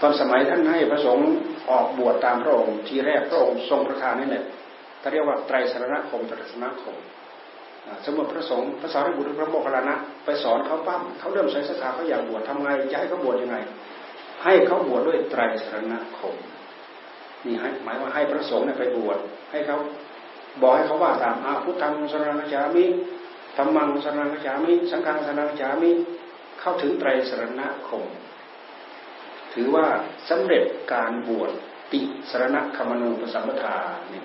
[0.00, 1.28] ตอนสมัยท่านให้พระสงฆ์
[1.70, 4.44] ออกบวชตามพระองค์ทีแรกพระองค์ทรงประทานนี่แหละ
[5.02, 6.96] ท่าเรียกว่าไตรสรณคมตรัสรณคม
[8.04, 13.56] สมมติพระสงฆ์พระสารีบุตรพระโมคคัลลานะไปสอนเขาปั้มเขาเริ่มใส่ศรัทธาเขาอยากบวชทำไงจะให้เขาบวชยังไง
[14.44, 16.34] ให้เขาบวชด้วยไตรสรณคม
[17.44, 19.18] นี่หมายว่าให้พระสงฆ์ไปบวช
[19.50, 19.78] ให้เขา
[20.62, 22.84] บอกให้เขาว่าตามอาพุทธังสรณจามิ
[23.56, 25.90] ธรรมังสรณจามิ สังฆังสรณจามิ
[26.60, 28.04] เข้าถึงไตรสรณคม
[29.54, 29.86] ถือว่า
[30.28, 31.50] สำเร็จการบวช
[31.92, 33.76] ติสรณคมนูปสัมปทา
[34.12, 34.22] นี่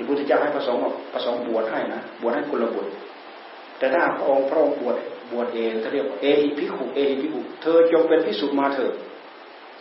[0.00, 0.82] ที่พุทธเจ้าให้พระสงฆ์
[1.12, 2.90] พระสงฆ์บวชให้นะบวชให้กุลบุตร
[3.78, 4.96] แต่ถ้าพระองค์พระองค์บวช
[5.32, 8.94] บวชเองเขาเรียกว่าเอหิพิขุเอหิพิขุเธอจงเป็นพิสุมาเถิด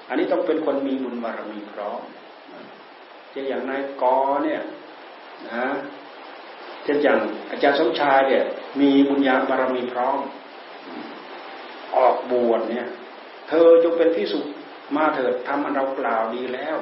[0.07, 2.01] อันนี้ต้องเป็นคนมีบุญบารมีพร้อม
[3.31, 4.61] เช่นอย่างนายกอเนี่ย
[5.47, 5.67] นะ
[6.83, 7.19] เช่นอย่าง
[7.51, 8.43] อาจารย์สมชายเนี่ย
[8.79, 10.17] มีบุญญาบารมีพร้อม
[11.97, 12.87] ออกบวชเนี่ย
[13.49, 14.39] เธอจงเป็นพิสุ
[14.95, 16.77] มาเถิดทำอันเรากล่าวดีแล้ว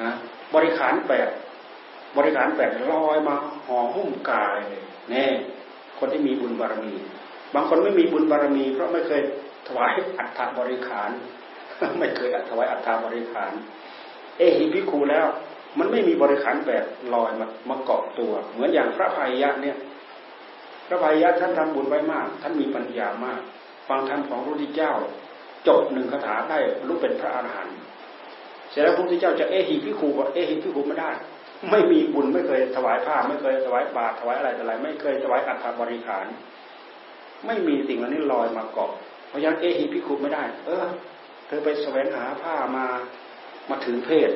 [0.00, 0.10] นะ
[0.54, 1.28] บริขารแปด
[2.16, 3.34] บริการแปดลอยมา
[3.66, 5.26] ห่อหุ้มกายเลยแน่
[5.98, 6.94] คนที่มีบุญบารมี
[7.54, 9.22] บางคนไม่มีบุญบารมี เพราะไม่เคย
[9.68, 11.10] ถวายอัฐบริขาร
[11.98, 13.52] ไม่เคยถวายอัฐบริขาร
[14.38, 15.26] เอหิพิคูแล้ว
[15.78, 19.76] มันไม่มีบริขารแปดลอยมามาเกาะตัว เหมือนอย่างพระพายะเนี่ย
[20.86, 23.40] พระพายะท่านทำบุญไว้มาก ท่านมีปัญญามาก
[23.88, 24.92] ฟังธรรมของพระพุทธเจ้า
[25.68, 27.76] จบหนึ่งคาถาได้รู้เป็นพระอรหันต์
[28.70, 31.10] เสร็จแล้วพระพุทธเจ้าจะเอหิพิคูก็เอหิพิคูไม่ได้
[31.70, 36.26] ไม่มีบุญไม่เคยถวายผ้า ไม่เคยถวายบาตรถวายอะไรแต่อะไร ไม่เคยถวายอัฐบริขาร
[37.46, 38.90] ไม่มีสิ่งเหล่านี้ลอยมาเกาะ
[39.28, 40.86] เพราะฉะนั้นเอหิพิคุไม่ได้ เออ
[41.46, 42.86] เธอไปแสวงหาผ้ามา
[43.70, 44.30] มาถือเพศ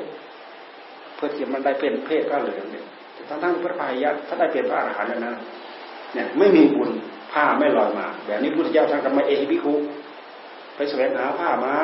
[1.15, 2.85] เพื่อที่มันได้เป็นเพศผ้าเหลืองเนี่ย
[3.29, 5.35] ทั้งทั้งพระพายะถ้าได้เป็นพระอรหันต์แล้วนะ
[6.15, 6.91] เนี่ยไม่มีบุญ
[7.33, 9.75] ผ้าไม่ลอยมา แบบนี้พุทธเจ้าท่านก็มเอหิพิคุ
[10.77, 11.75] ไปแสวงหาผ้ามา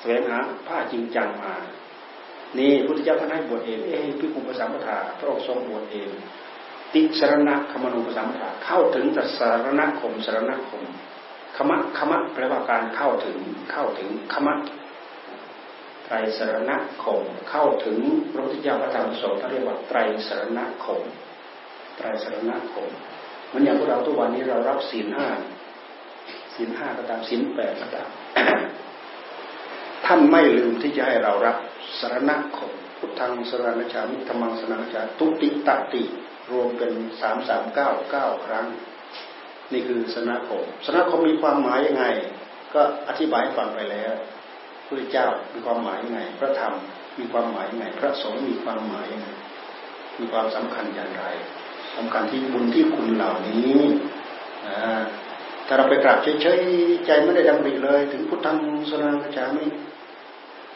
[0.00, 1.54] แสวงหาผ้าจริงจังมา
[2.58, 6.08] นี่พุทธเจ้าท่านให้บวชเองเอ้พิคุปสัมปทาพระองค์ทรงบวชเอง
[6.94, 10.82] ติสรณะคมนุปสัมปทาเข้าถึงแต่สารณคมสารณคม
[11.56, 13.36] คมะคมะแปลว่าการเข้าถึง
[13.72, 14.54] เข้าถึงคมะ
[16.04, 16.70] ไตรสรณ
[17.02, 17.98] คมเข้าถึง
[18.32, 21.00] พระพุทธเจ้าพระธรรมสงฆ์ท่านเรียกว่าไตรสรณคม
[21.96, 22.88] ไตรสรณคม
[23.52, 25.28] มันอย่างพวกเราทุกวันนี้เรารับศีลห้า
[26.54, 28.08] ศีลห้าก็ตามศีลแปดก็ตาม
[30.06, 31.56] ท่านไม่ลืมที่จะให้เรารับ
[31.98, 36.02] สารณคมพุทธังสรณชามิธรรมังสรณชาตุติตติ
[36.50, 38.66] รวมเป็นสามสามเก้าเก้าครั้ง
[39.72, 42.04] นี่คือสนาคมสนาคมมีความหมายยังไง
[42.74, 44.14] ก็อธิบายฟังไปแล้ว
[44.86, 46.74] พระเจ้ามีความหมายยังไง พระธรรม
[47.18, 49.28] มีความหมายยังไง พระสงฆ์มีความหมายยังไง
[50.18, 51.24] มีความสำคัญอย่างไร
[51.96, 53.78] สำคัญที่บุญที่คุณเหล่านี้
[55.66, 58.58] ถ้าเราไปกราบเฉยๆใจไม่ได้ดำริเลย ถึงพุทธัง
[58.90, 59.66] สรณชามิ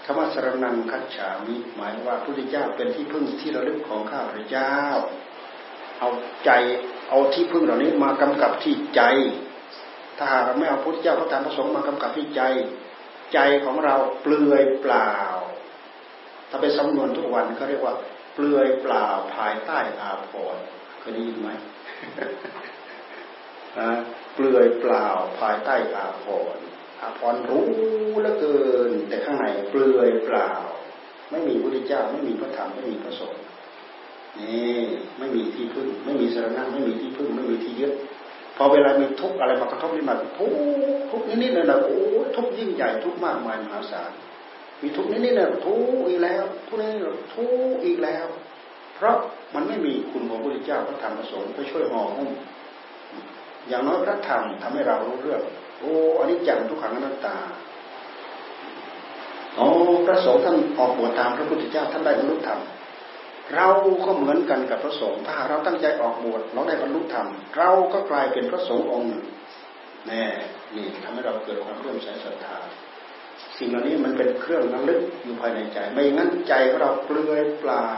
[0.05, 4.75] คำว่าสรนังคัจฉามิหมายว่าพระพุทธเจ้าเป็นที่พึ่งที่ระลึกของข้าพระเจ้า
[5.99, 6.09] เอา
[6.45, 6.51] ใจ
[7.09, 9.03] เอาที่พึ่งเหล่านี้มากำกับที่ใจ
[10.19, 12.43] ถ้าเราไม่เอาพระพุทธเจ้าพระธรรมพระสงฆ์มากำกับที่ใจ
[13.35, 15.15] ใจของเราเปลือยเปล่า
[16.51, 17.95] ถ้าไปสำนวนทุกวันเขาเรียกว่า
[18.35, 20.63] เปลือยเปล่าภายใต้อาภรณ์
[20.99, 21.49] เคยได้ยินไหม
[24.35, 25.09] เปลือยเปล่า
[25.41, 26.65] ภายใต้อาภรณ์
[27.03, 27.67] อาภรรู้
[28.21, 30.51] เหลือเกิน แต่ข้างในเปลือยเปล่า
[31.31, 33.43] ไม่มีพระพุทธเจ้าไม่มีพระธรรมไม่มีพระสงฆ์
[34.39, 34.81] นี่
[35.19, 37.93] ไม่มีที่พึ่ง ไม่มีสารณะไม่มีที่พึ่ง ไม่มีที่ยึด
[38.57, 40.55] พอเวลามีทุกข์อะไรมากระทบนี่มาทุก
[41.11, 42.01] ทุกนิดๆเลยนะโอ้
[42.37, 44.11] ทุกยิ่งใหญ่ทุกมากมายมหาศาล
[44.83, 46.91] มีทุกนิดๆเลยทุกอีกแล้วทุกนี้
[47.35, 48.27] ทุกอีกแล้ว
[48.97, 49.17] เพราะ
[49.55, 52.31] มันไม่มีคุณของพระพุทธเจ้าพระธรรมพระสงฆ์ไปช่วยห่อหุ้ม
[53.69, 55.43] อย่างน้อยพระธรรมทำให้เรารู้เรื่อง
[55.83, 57.37] โอ้อันนี้จังทุกขังอนัตตา
[59.59, 59.67] อ๋อ
[60.07, 62.61] พระสงฆ์ท่านออกบวชตามพระพุทธเจ้าท่านได้บรรลุธรรม
[63.55, 63.69] เรา
[64.05, 69.25] ก็เหมือนกันกับพระสงฆ์ถ้าเราตั้งใจออกบวชเราได้บรรลุธรรมเราก็กลายเป็นพระสงฆ์องค์หนึ่ง
[70.09, 70.25] แน่
[70.75, 72.59] นี่ทำให้เราเกิดความเรื่อมใสศรัทธา
[73.59, 77.93] สิ่งเหล่านี้มันเป็นเครื่องระลึกอยู่ภายในใจ ไม่งั้นใจของเราเปลือยเปล่า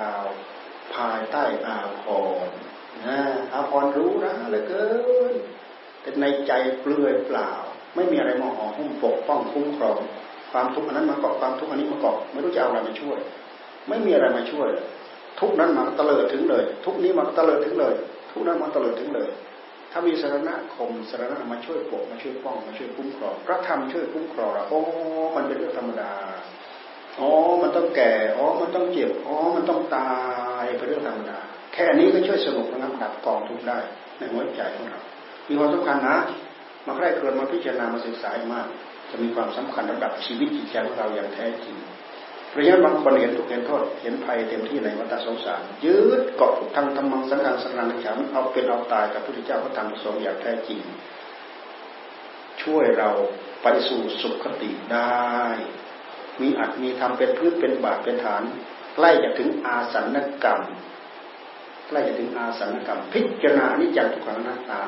[0.94, 2.04] ภายใต้อาภ
[2.46, 2.56] รณ์
[3.06, 3.18] นะ
[3.52, 4.86] อาภรณ์รู้นะเหลือเกิ
[5.32, 5.34] น
[6.00, 7.52] แต่ในใจเปลือยเปล่า
[7.94, 9.98] ไม่มีอะไรมาห่อหุ้มปกป้องคุ้มครอง
[10.52, 13.18] ความทุกข์อันนั้นมาเกาะความทุกข์อันนี้มาเกาะไม่รู้จะเอาอะไรมาช่วย
[13.88, 14.68] ไม่มีอะไรมาช่วย
[15.40, 17.94] ทุกนั้นมาตะเลิดถึงเลย ทุกนี้มาตะเลิดถึงเลย
[18.30, 19.28] ทุกนั้นมาตะเลิดถึงเลย
[19.92, 24.80] ถ้ามีสารณคมสารณะมาช่วยปกมาช่วยป้องมาช่วยคุ้มครองพระธรรมช่วยคุ้มครองเราโอ้
[25.36, 26.12] มันเป็นเรื่องธรรมดา
[27.20, 27.30] อ๋อ
[27.62, 30.12] มันต้องแก่ อ๋อ มันต้องเจ็บ อ๋อ มันต้องตา
[30.62, 31.38] ยเป็นเรื่องธรรมดา
[31.74, 33.78] แค่นี้ก็ช่วยสงบระงับดับกองทุกข์ได้
[34.18, 35.00] ในหัวใจของเรา
[35.48, 36.16] มีความสำคัญนะ
[36.86, 38.66] มาใคร่ครวญมาพิจารณามาศึกษามาก
[39.10, 41.76] จะมีความสำคัญระดับชีวิตจิตใจของเราอย่างแท้จริง
[42.50, 50.80] เพราะฉะนั้นบางคนเห็นทุกข์เห็นโทษเห็นภัยเต็มที่ในวัฏสงสารยืดเกาะทางธรรมังสังฆังสังฆังฉันเอาเป็นเอาตายกับพระพุทธเจ้าพระธรรมพระสงฆ์อย่างแท้จริง
[52.62, 53.10] ช่วยเรา
[53.62, 55.34] ไปสู่สุขติได้
[56.40, 58.42] มีอัตมีธรรมเป็นพื้นเป็นบาทเป็นฐาน
[58.94, 60.60] ใกล้จะถึงอาสันกรรม
[61.88, 64.82] ใกล้จะถึงอาสันกรรม พิจารณานิจังทุกขังน้าตา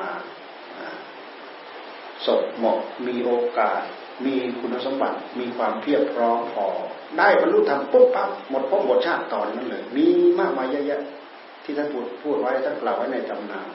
[2.25, 3.81] ศพเหมาะมีโอกาส
[4.25, 6.67] มีคุณสมบัติ มีความเพียรพร้อมพอ
[7.17, 10.05] ได้บรรลุธรรมปุ๊บปั๊บหมดพบหมดชาติตอนนั้นเลย มี
[10.39, 11.01] มากมายเยอะแยะ
[11.63, 13.67] ที่ท่านพูดพูดไว้ท่านกล่าวไว้ในตำนาน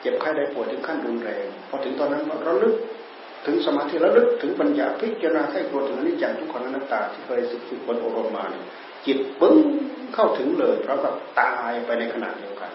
[0.00, 2.74] เจ็บไข้ได้ป่วยถึงขั้นรุนแรงพอถึงตอนนั้นเราลึก
[3.46, 8.44] ถึงสมาธิระลึกถึงปัญญาพิจารณาให้ควญถึงอนิจจังทุกขังอนัตตาที่เคยสึกฝึกบนอบรมมา
[9.06, 9.56] จิตปึ้ง
[10.14, 12.70] เข้าถึงเลยเพราะกับตายไปในขณะเดียวกัน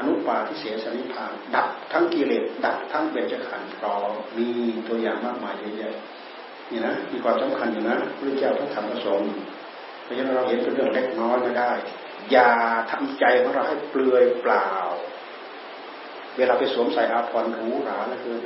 [0.00, 4.48] อนุปาทิเสสนิพานดับทั้งกิเลสดับทั้งเบญจขันธ์พร้อมมี
[4.88, 5.94] ตัวอย่างมากมายเยอะแยะ
[6.70, 9.30] นี่นะมีความสำคัญอยู่นะพระเจ้าพระธรรมพระสงฆ์
[10.02, 11.72] เพราะฉะนั้นเราเห็นเป็นเรื่องเล็กน้อยไม่ได้
[12.32, 12.50] อย่า
[12.90, 14.70] ทำใจของเราให้เปลือยเปล่า
[16.36, 18.36] เวลาไปสวมใส่อาภรณ์หรูหราแล้วคือ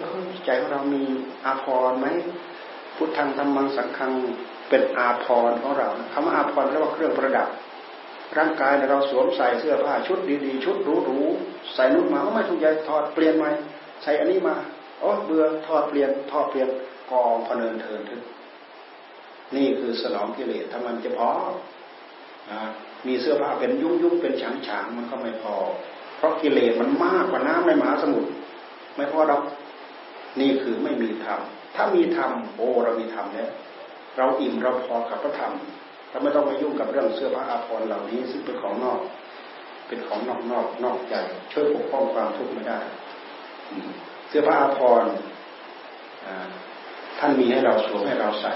[0.47, 1.03] ใจของเรามี
[1.45, 2.07] อาภรณ์ไหม
[2.97, 4.13] พุทธังธรรมังสังฆัง
[4.69, 7.49] เป็นอาภรณ์ของเราคำว่าอาภรณ์เรียกว่าเครื่องประดับ
[8.39, 13.51] ร่างกายเราสวมใส่เสื้อผ้าชุดดีๆ ชุดหรูๆใส่นุ่นมาก็ไม่ถูกใจถอดเปลี่ยนใหม่
[14.03, 14.57] ใส่อันนี้มา
[15.03, 16.69] อ๋อเบื่อถอดเปลี่ยนถอดเปลี่ยน
[17.11, 18.23] กองพเนินเทินทึก
[19.57, 21.29] นี่คือสนองกิเลสถ้ามันจะพอ
[23.07, 25.55] มีเสื้อผ้าเป็นยุ่งยุ่งเป็นฉางฉางมันก็ไม่พอ
[26.17, 28.31] เพราะกิเลสมันมากกว่าน้ำในมหาสมุทร
[28.97, 29.39] ไม่พอเรา
[30.41, 31.41] นี่คือไม่มีธรรม
[31.77, 33.51] ถ้ามีธรรมโอ้เรามีธรรมแล้ว
[34.17, 35.53] เราอิ่มเราพอกับพระธรรม
[36.15, 39.01] เราไม่ต้องไปยุ่งกับเรื่องเสื้อผ้าอาภรณ์เหล่านี้ซึ่งเป็นของนอก
[39.89, 41.15] เป็นของนอกนอกนอกใจ
[41.53, 42.81] ช่วยปกป้องความทุกข์ไม่ได้
[44.29, 45.13] เสื้อผ้าอาภรณ์
[47.19, 48.53] ท่านมีให้เราสวมให้เราใส่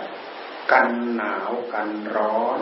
[0.73, 2.61] กันหนาวกันร้อน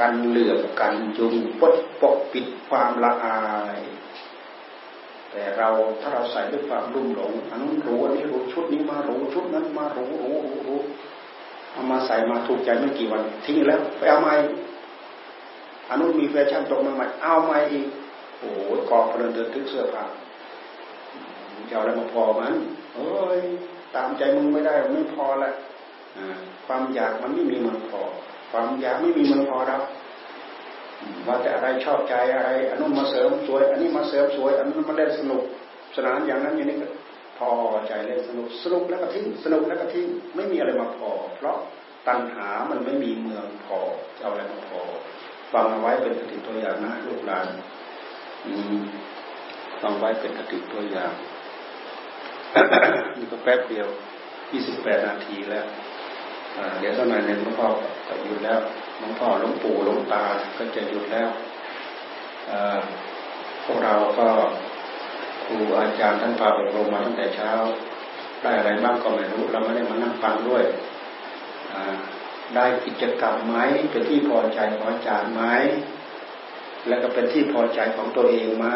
[0.00, 3.42] กันเหลือบกันยุงปดปกปิดความละอา
[3.76, 3.78] ย
[5.30, 5.68] แต่เรา
[6.00, 10.80] ถ้าเราใส่ด้วยความรุ่มหลงอันนู้นรู้อันนี้รู้ชุดนี้มารู้ชุดนั้นมารู้รู้รู้รู้
[11.76, 14.34] เอามาใส่มาถูกใจไม่กี่วัน ทิ้งแล้วไปเอาใหม่
[15.88, 17.86] อันนู้นมีแฟชั่นตกมาใหม่เอาใหม่อีก
[18.38, 18.58] โอ้โห
[18.90, 20.04] กองเพลินเดินทึกเสื้อผ้า
[21.68, 22.54] จะเอาอะไรมาพอมัน
[22.94, 23.40] เอ้ย
[23.94, 25.50] ตามใจมึงไม่ได้ไม่พอละ
[26.66, 28.00] ความอยากมันไม่มีมันพอ
[28.50, 29.82] ความอยากไม่มีมันพอครับ
[31.26, 35.42] ว่าแต่อะไรชอบใจอะไรอันนู้นมาเสริมสวย อันนี้มาเสริมสวย อันนู้นมาเล่นสนุก
[35.96, 36.86] สนานอย่างนั้นอย่างนี้ก็
[37.38, 37.50] พอ
[37.86, 41.56] ใจเล่นสนุกสนุกแล้วก็ทิ้งสนุกแล้วก็ทิ้งไม่มีอะไรมาพอ เพราะ
[42.08, 43.78] ตัณหามันไม่มีเมืองพอ
[44.16, 44.80] จะเอาอะไรมาพอ
[45.52, 47.46] ฟังเอาไว้เป็นคติตัวอย่างนะลูกหลาน
[49.82, 51.12] ฟังไว้เป็นคติตัวอย่าง
[53.18, 53.88] นี่ก็แป๊บเดียว
[54.52, 55.66] ยี่สิบแปดนาทีแล้ว
[56.78, 57.68] เดี๋ยวสักหน่อยหนึ่งหลวงพ่อ
[58.08, 58.60] จะหยุดแล้ว
[58.98, 60.24] หลวงพ่อหลวงปู่หลวงตา
[60.56, 61.28] ก็จะหยุดแล้ว
[63.64, 64.28] พวกเราก็
[65.46, 67.50] ครูอาจารย์ท่านพาอบรมมาตั้งแต่เช้า
[68.42, 70.64] ได้อะไรบ้างก็ไม่รู้ เราไม่ได้มานั่งฟังด้วย
[72.54, 73.58] ได้กิจกรรมไหม
[73.90, 75.42] เป็นที่พอใจของอาจารย์ไหม
[76.88, 78.66] แล้วก็เป็นที่พอใจของตัวเองไหม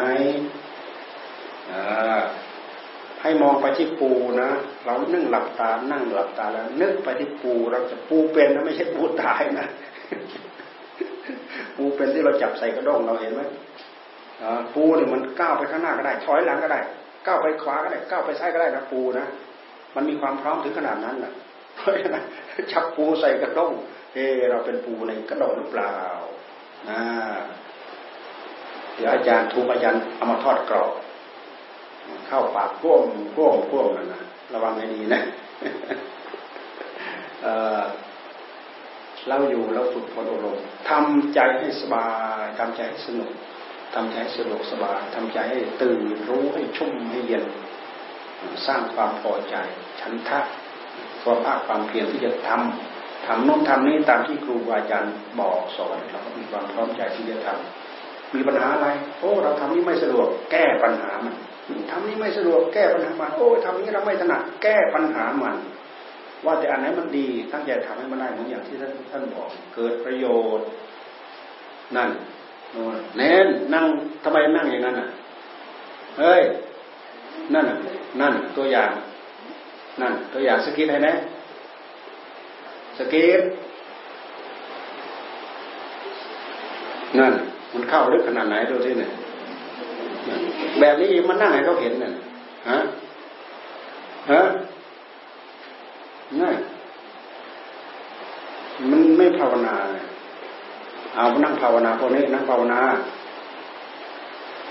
[3.21, 4.49] ให้มองไปที่ปูนะ
[4.85, 9.67] เรานึ่งหลับตา นั่งหลับตาแล้ว นึกไปที่ปู เราจะปูเป็นนะไม่ใช่ปูตายนะ
[11.75, 13.41] ปูเป็นที่เราจับใส่กระด้งเราเห็นไหม
[14.73, 16.79] ปูเนี่ยมันก้าวไปข้างหน้าก็ได้ถอยหลังก็ได้
[17.25, 19.25] ก้าวไปขวาก็ได้ก้าวไปซ้ายก็ได้นะปูนะ
[19.95, 21.31] มันมีความพร้อมถึงขนาดนั้นนะ
[21.75, 22.23] เพราะฉะนั้น
[22.71, 23.73] จับปูใส่กระด้ง
[24.13, 25.95] เอเราเป็นปูในกระด้งหรือเปล่า
[26.89, 27.01] นะ
[28.95, 30.91] เดี๋ยวอาจารย์ทูกอาจารย์เอามาทอดกรอบ
[32.27, 33.01] เข้าปากพ่วง
[33.35, 34.21] พ่วงพ่วงนั่นนะ
[34.53, 35.21] ระวังให้ดีนะ
[39.27, 40.57] เราอยู่เราฝึกฝนอบรม
[40.89, 42.07] ทำใจให้สบา
[42.41, 43.31] ยทำใจให้สนุก
[43.95, 45.99] ทำใจให้สะดวกสบายทำใจให้ตื่น
[46.29, 47.45] รู้ให้ชุ่มให้เย็น
[48.65, 49.55] สร้างความพอใจ
[50.01, 50.39] ฉันทะ
[51.23, 58.87] ความภาคความเพียรที่จะทำทำโน้นทำนี้ตามที่ครูบาอาจารย์บอกสอนเราก็มีความพร้อมใจที่จะทำมีปัญหาอะไร
[59.19, 61.35] โอ้เราทำนี้ไม่สะดวกแก้ปัญหามัน
[61.91, 65.55] ทำนี้ไม่สะดวกแก้ปัญหามัน โอ้ทำนี้เราไม่ถนัดแก้ปัญหามัน
[66.45, 70.25] ว่าแต่อันไหนมันดีตั้งใจทำให้มันได้เหมือนอย่างที่ท่านท่านบอก เกิดประโย
[70.57, 70.67] ชน์
[71.95, 72.09] นั่น
[73.17, 73.85] เน้นนั่ง
[74.23, 75.07] ทำไมนั่งอย่างนั้นอะ
[76.19, 76.41] เฮ้ย
[77.53, 77.65] นั่น
[78.21, 78.91] นั่นตัวอย่าง
[80.01, 81.13] นั่น ตัวอย่างสกิดให้นะ
[82.97, 83.41] สกิด
[87.19, 87.33] นั่น
[87.73, 89.11] มันเข้าลึกขนาดไหนดูที่เนี่ย
[90.79, 92.13] แบบนี้มันนั่งให้เขาเห็นเนี่ย
[92.69, 92.77] ฮะ
[94.31, 94.41] ฮะ
[96.41, 96.55] นั่น
[98.89, 102.79] มันไม่ภาวนาเเอานั่งภาวนาพวกนี้นั่งภาวนา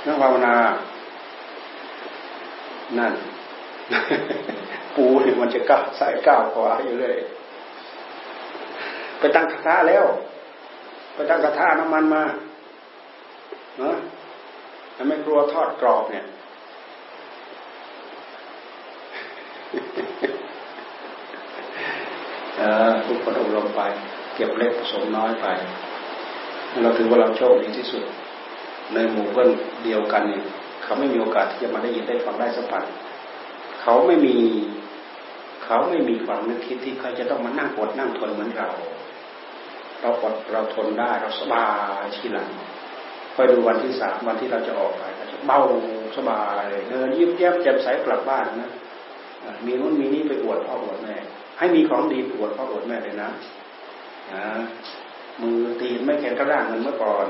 [0.07, 0.55] นั่งภาวนา
[2.99, 3.13] นั่น
[4.97, 7.17] ปูนี่มันจะก้าวสายก้าวขวาอยู่เลย
[9.19, 10.05] ไปตั้งกระทะแล้ว
[11.15, 12.25] ไปตั้งกระทะน้ำมันมา
[13.79, 13.95] เนาะ
[15.09, 16.25] ไม่กลัวทอดกรอบเนี่ย
[23.07, 23.81] ทุกคนอบรมไป
[24.35, 25.47] เก็บเล็กผสมน้อยไป
[26.83, 28.05] เราถือว่าเราโชคดีที่สุด
[28.95, 29.49] ในหมู่เพื่อน
[29.85, 30.43] เดียวกันเนี่ย
[30.83, 32.83] เขาไม่มีโอกาสที่จะมาได้ยินได้ฟังได้สัมผัส
[33.81, 34.37] เขาไม่มี
[35.65, 38.71] เขาไม่มีความนึกคิดที่เขาจะต้องมานั่งอดนั่งทนเหมือนเรา
[40.01, 41.67] เราอดเราทนได้เราสบา
[42.03, 42.49] ยทีหลัง
[43.35, 45.61] คอยดูวันที่สามวันที่เราจะออกไปเราจะเบา
[46.17, 48.71] สบายเดินยิ้มแย้มแจ่มใสกลับบ้านนะ
[49.67, 51.17] มีนู้นมีนี้ไปอวดพ่ออวดแม่
[51.59, 53.31] ให้มีของดีปวดพ่ออวดแม่เลยนะ
[54.33, 55.10] นะมือตีน
[56.05, 57.27] ไม่แข็งกระด้างเหมือนเมื่อก่อน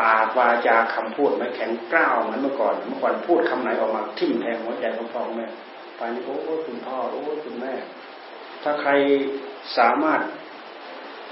[0.00, 5.46] ปากวาจาคำพูดไม่แข็งกร้าวเหมือนเมื่อก่อน เมื่อก่อนพูดคำไหนออกมาทิ่มแทงหัวใจของพ่อแม่
[5.96, 6.34] ไปนี้โอ้
[6.66, 7.74] คุณพ่อโอ้คุณแม่
[8.62, 8.90] ถ้าใคร
[9.78, 10.20] สามารถ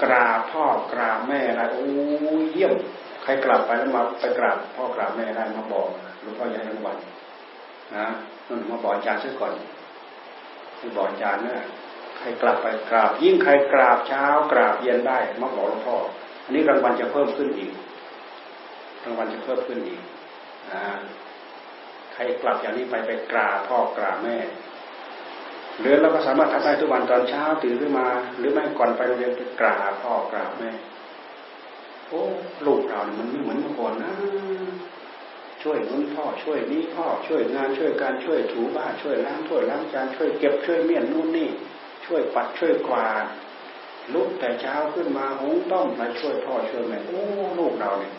[0.03, 1.85] กราบพ่อกราบแม่ได้โอ้
[2.51, 2.73] เยี่ยม
[3.23, 5.87] ใครกลับไปแล้วมาไปกราบพ่อกราบแม่ได้มาบอก
[6.21, 6.97] หลวงพ่อใหญ่รางวัล
[7.95, 8.07] นะ
[8.47, 9.53] นั่นมาบอกอาจารย์ซะก่อน
[10.79, 11.57] คือบอกอาจารย์นะ
[12.17, 15.97] ใครกลับไปกราบ ยิ่งใครกราบเช้ากราบเย็นได้มาบอกหลวงพ่อ
[16.47, 17.71] อันนี้รางวัลจะเพิ่มขึ้นอีก
[19.03, 20.01] รางวัลจะเพิ่มขึ้นอีก
[20.71, 20.83] นะ
[22.13, 24.37] ใครกลับอย่างนี้ไปไปกราพ่อกราแม่
[25.79, 28.07] หรือเราก็สามารถทำได้ทุกวันตอนเช้าตื่นขึ้นมา
[28.37, 30.71] หรือไม่ก่อนไปโรงเรียนไปกราพ่อกราแม่
[32.07, 32.23] โอ้
[32.65, 34.13] ลูกเราเนี่ยมันไม่เหมือนเมื่อก่อนนะ
[35.63, 41.49] ช่วยนู้นพ่อช่วยนี้พ่อช่วยงานช่วยการช่วยถูบ้านช่วยล้างถ้วยล้างจานช่วยเก็บช่วยเมี่ยนนู่นนี่
[42.05, 43.25] ช่วยปัดช่วยกวาด
[44.13, 47.23] ลุกแต่เช้าขึ้นมาหุงต้มมาช่วยพ่อช่วยแม่โอ้
[47.59, 48.13] ลูกเราเนี่ย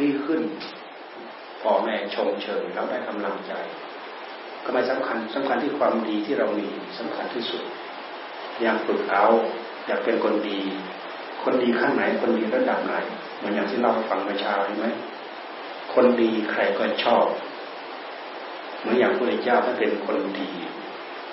[0.00, 0.40] ดีขึ้น
[1.62, 3.52] พ่อแม่ชมเชยเราได้กำลังใจ
[4.64, 7.62] ก็ไม่สำคัญสำคัญที่ความดีที่เรามีสำคัญที่สุด
[8.62, 9.26] อยากฝึกเอา
[9.86, 10.60] อยากเป็นคนดี
[11.42, 12.94] คนดีข้างไหนคนดีระดับไหน
[13.36, 14.86] เหมือนอย่างที่เราฟังเมื่อเช้าใช่ไหม
[15.94, 17.26] คนดีใครก็ชอบ
[18.78, 20.50] เหมือนอย่างพระเจ้าท่านเป็นคนดี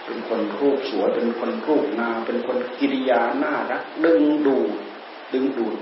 [0.05, 4.71] เป็นคนรูปสวยเป็นคนรูปนาเป็นคนกิริยาน่ารักดึงดูด
[5.33, 5.75] ดึงดูด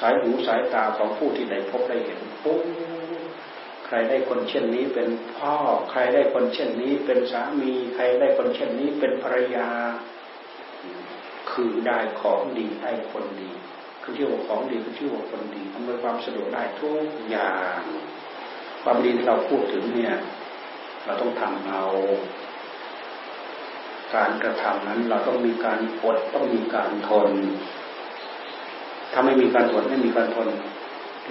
[0.00, 2.56] สายหูสายตาของผู้ที่ได้พบได้เห็นโอ้
[3.86, 5.54] ใครได้คนเช่นนี้เป็นพ่อ
[5.90, 9.68] ใครได้คนเช่นนี้เป็นสามี ใครได้คนเช่นนี้เป็นภรรยา
[11.50, 13.50] คือได้ของดีได้คนดี
[14.02, 17.80] คือชื่อว่าของดีคือชื่อว่าคนดีทำให้ความสะดวกได้ทุกอย่าง
[18.82, 20.14] ความดีที่เราพูดถึงเนี่ย
[21.06, 21.84] เราต้องทำเอา
[24.14, 27.30] การกระทำนั้น เราต้องมีการอดต้องมีการทน
[29.12, 30.48] ถ้าไม่มีการอดไม่มีการทน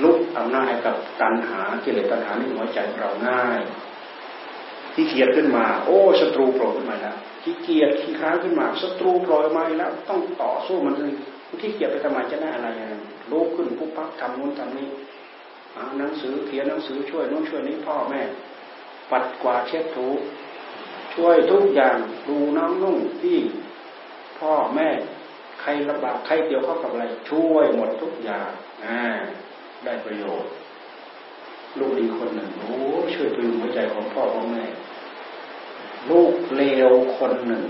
[0.03, 3.61] ลุกอำนาจให้กับตัณหากิเลสตัณหาในหัวใจเราง่าย
[4.93, 11.13] ที่เกียดขึ้นมา โอ้ศัตรูโผล่ขึ้นมาแล้วที่เกียดขี้ค้าขึ้นมาศัตรูโผล่มาแล้ว ต้องต่อสู้มันเลย
[11.61, 12.67] ที่เกียดไปทำไมจะได้อะไร
[13.31, 14.89] ลุกขึ้นปุ๊บปั๊บทำนู้นทำนี้
[15.75, 18.21] อ่านหนังสือเขียนหนังสือช่วยนู้นช่วยนี้พ่อแม่
[19.11, 20.07] ปัดกวาดเช็ดถู
[21.17, 23.39] ช่วยทุกอย่างดูน้ำนุ่งที่
[24.39, 24.89] พ่อแม่
[25.61, 28.49] ใครลำบากใครเกี่ยวข้องกับอะไร ช่วยหมดทุกอย่าง
[28.85, 29.01] อ่า
[29.85, 30.51] ได้ประโยชน์
[31.79, 32.75] ลูกดีคนหนึ่งโอ้
[33.13, 34.65] ช่วยพยุงหัวใจของพ่อของแม่
[36.09, 37.65] ลูกเลวคนหนึ่ง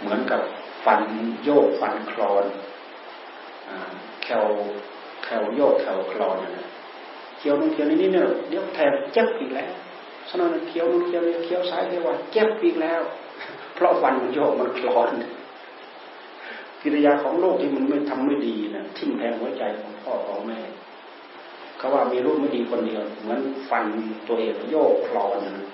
[0.00, 0.40] เหมือนกับ
[0.84, 1.02] ฟัน
[1.44, 2.44] โยกฟันคลอน
[4.22, 4.46] แคล
[5.24, 6.68] แคลโยกแคลคลอนนะ
[7.38, 9.70] เคี้ยวนู่นเคี้ยวนี่เนี่ยเดี๋ยวแทนเจ็บอีกแล้ว
[10.30, 13.00] สนนเคี้ยวนู่นเคี้ยวนี่เคี้ยวซ้ายเคี้ยวขวาเจ็บอีกแล้ว
[13.74, 15.10] เพราะฟันมันโยกมันคลอน
[16.82, 20.60] กิริยาของโลกที่มันไม่ทำไม่ดีนะทิ่มแทงหัวใจของพ่อของแม่
[21.78, 23.84] เขาว่ามีลูกไม่ดีคนเดียวเหมือนฟัน
[24.28, 25.66] ตัวเองโยกคลอนนะ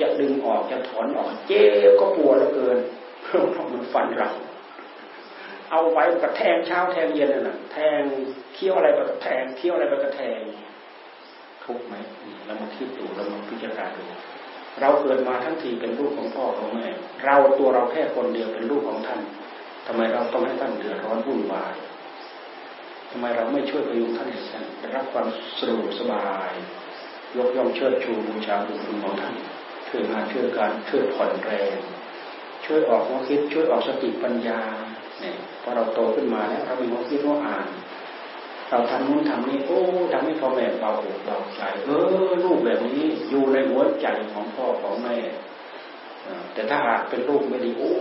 [0.00, 2.78] จะดึงออกจะถอนออกเจ็บก็ปวดเหลือเกิน
[3.22, 4.30] เพราะมันฟันเรา
[5.70, 8.02] เอาไว้กระแทงเช้าแทงเย็นน่ะแทง
[8.54, 10.40] เคี้ยวอะไรไปกระแทงเคี้ยวอะไรไปกระแทง
[11.66, 11.94] ทุกไหม
[12.46, 14.04] เรามาคิดดูเรามาพิจารณาดู
[14.80, 16.86] เราเกิดมาทั้งทีเป็นลูกของพ่อของแม่
[17.24, 19.20] เราตัวเราแค่คนเดียวเป็นลูกของท่าน
[19.86, 21.74] ทำไมเราต้องให้ท่านเดือดร้อนวุ่นวาย
[23.10, 25.26] ทำไมเราไม่ช่วยพยุงท่านให้ท่านรับความ
[25.58, 26.52] สะดวกสบาย
[27.36, 29.34] ยกย่องเชิดชูบูชาบุญคุณของท่าน
[29.88, 31.76] ช่วยงานช่วยการช่วยผ่อนแรง
[32.64, 34.60] ช่วยออกหัวคิดช่วยออกสติปัญญา
[35.20, 37.66] เนี่ยพอเราโตขึ้นมาแล้วเรามีหัวคิดว่าอ่าน
[38.74, 39.80] เราทำนู้นทำนี้โอ้
[40.12, 41.90] ทำให้พ่อแม่เบาอกเบาใจเอ
[42.28, 45.16] อลูกแบบนี้อยู่ในหัวใจของพ่อของแม่
[46.52, 47.92] แต่ถ้าหากเป็นลูกไม่ดีโอ้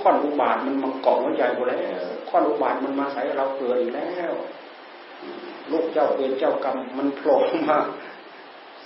[0.00, 4.32] ข้อนอุบาทมันมาเกาะหัวใจเราแล้วข้อนอุบาทมันมาใส่เราเกิดอีกแล้ว
[5.70, 7.36] ลูกเจ้าเวรเจ้ากรรมมันโผล่
[7.68, 7.78] มา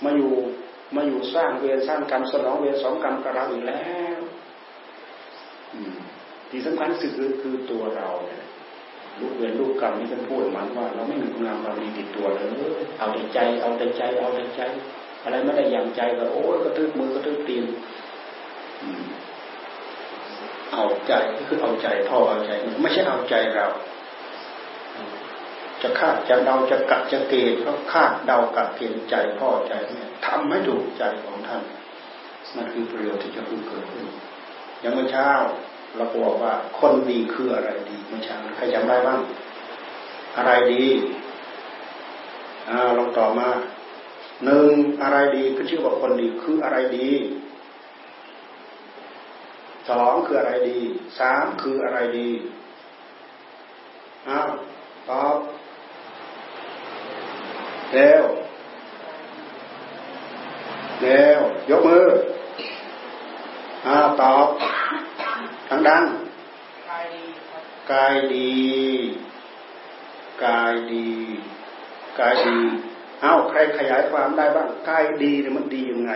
[0.03, 0.33] มาอยู่
[0.95, 3.85] มาอยู่สร้างเวรสร้างกรรมสนองเวรสองกรรมกับเราอีกแล้
[4.17, 4.19] ว
[6.49, 8.42] ที่สำคัญสุดคือตัวเราเนี่ย
[9.19, 12.47] ลูกเวรลูกกรรมนี่เป็นพูดมันว่า เราไม่มีคุณงามความดีติดตัวเลย
[12.97, 14.61] เอาแต่ใจ เอาแต่ใจ เอาแต่ใจ
[15.23, 17.65] อะไรไม่ได้อย่างใจก็โอ้ยกระทึกมือกระทึกตีน
[20.73, 22.51] เอาใจก็คือเอาใจพ่อเอาใจ
[22.81, 23.67] ไม่ใช่เอาใจเรา
[25.81, 31.63] จะคาดจะเดาจะกัดจะเกณฑ์ก็คาดเดากัดเกณฑ์ใจพ่อใจเนี่ยทำให้ถูกใจของท่าน
[32.55, 34.05] นั่นคือประโยชน์ที่จะพึงเกิดขึ้น
[34.79, 35.29] อย่างเมื่อเช้า
[35.95, 39.21] เราบอกว่าคนดีคืออะไรดีเมื่อเช้าใครจำได้บ้าง
[40.37, 40.85] อะไรดี
[42.69, 43.49] อ่าลองตอบมา
[44.45, 44.71] หนึ่ง
[45.01, 47.09] อะไรดีคือชื่อว่าคนดีคืออะไรดี
[49.89, 50.79] สองคืออะไรดี
[51.19, 52.29] สามคืออะไรดี
[54.29, 54.51] อ้าว
[55.09, 55.37] ตอบ
[57.93, 58.23] เร็ว
[61.01, 62.05] เร็วยกมือ
[63.87, 64.47] อ้าวตอบ
[65.69, 66.03] ดังดัง
[66.89, 67.25] กายดี
[67.91, 68.53] กายดี
[70.43, 71.07] กายดี
[72.19, 72.57] กายดี
[73.23, 76.13] อ้าวใครขยายความได้บ้าง กายดีเนี่ยมันดียังไง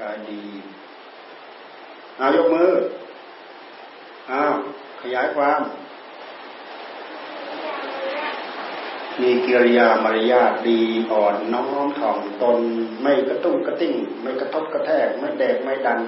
[0.00, 0.42] กายดี
[2.20, 2.72] อายกมือ
[4.30, 4.54] อ้าว
[5.02, 5.60] ขยายความ
[9.22, 10.80] มีกิริยามารยาทดี
[11.12, 12.58] อ่อนน้อมถ่อมตน
[13.02, 16.00] ไม่กระตุ้งกระติ้ง ไม่กระทบกระแทก ไม่แดกไม่ดัน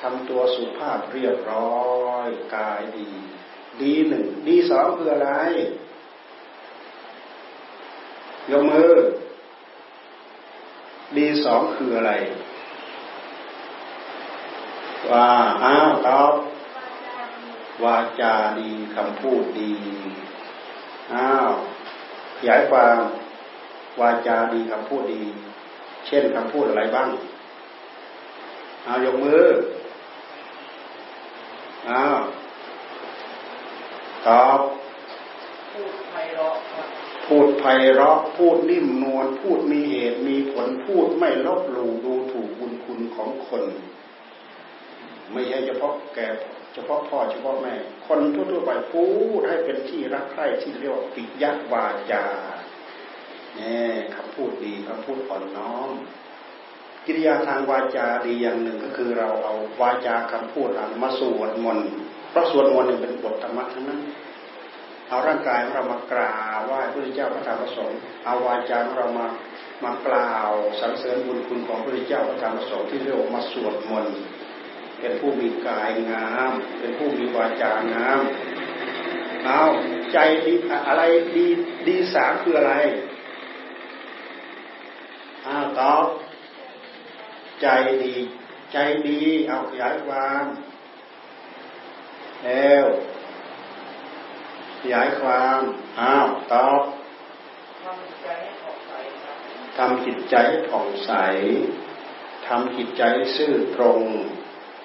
[0.00, 1.82] ทำตัวสุภาพเรียบร้อ
[2.26, 3.08] ยกายดี
[3.82, 5.30] ดีหนึ่งดีสองคืออะไร
[8.50, 8.92] ยกมือ
[11.16, 12.12] ดีสองคืออะไร
[15.10, 15.28] ว่า
[15.64, 16.32] อ้าวตอบ
[17.84, 19.72] วาจาดีคำพูดดี
[21.14, 21.48] อ้าว
[22.38, 22.98] ขยายความ
[24.00, 25.22] วาจาดีคำพูดดี
[26.06, 27.08] เช่นคำพูดอะไรบ้าง
[28.84, 29.42] เอายกมือ
[31.90, 32.20] อ้าว
[34.26, 34.60] ตอบ
[35.72, 36.56] พูดไพเราะ
[37.26, 37.64] พูดไพ
[37.94, 43.64] เราะพูดนิ่มนวลพูดมีเหตุมีผลพูดไม่ลบหลู่ดูถูกบุญคุณของคน
[45.32, 46.28] ไม่ใช่เฉพาะแก่
[46.74, 47.74] เฉพาะพ่อเฉพาะแม่
[48.06, 49.04] คนทั่วๆไปพู
[49.38, 52.24] ดให้เป็นที่รักใคร่ที่เรียกว่าปิยวาจา
[53.56, 55.90] เนี่ยคำพูดดีคำพูดอ่อนน้อม
[57.06, 61.88] กิริยาทางวาจาดีอย่างหนึ่งก็คือเราเอาวาจาคำพูดอันมาสวดมนต์
[62.30, 64.00] เพราะสวดมนต์เป็นบทธรรมะทั้งนั้น
[65.08, 69.26] เอาร่างกายของเรามากราบไหว้พระเจ้าพระธรรมพระสงฆ์เอาวาจาของเรามา
[69.84, 74.14] มากล่าวสรรเสริญบุญคุณของพระเจ้าพระธรรมพระสงฆ์ที่เรียกว่ามาสวดมนต์
[75.00, 78.20] เป็นผู้มีกายงาม เป็นผู้มีวาจางาม
[79.46, 79.62] เอา
[80.12, 80.54] ใจดี
[80.88, 81.02] อะไร
[81.36, 81.46] ดี
[81.86, 82.74] ดีสามคืออะไร
[85.46, 86.04] อ้าวตอบ
[87.62, 87.68] ใจ
[88.04, 88.14] ดี
[88.72, 90.44] ใจดี เอาขยายความ
[92.44, 92.84] แล้ว
[94.80, 95.60] ขยายความ
[96.00, 96.82] อ้าวตอบ
[99.76, 100.36] ทำจิตใจ
[100.68, 101.12] ผ่องใส
[102.46, 103.02] ทำจิตใจ
[103.36, 104.00] ซื่อตรง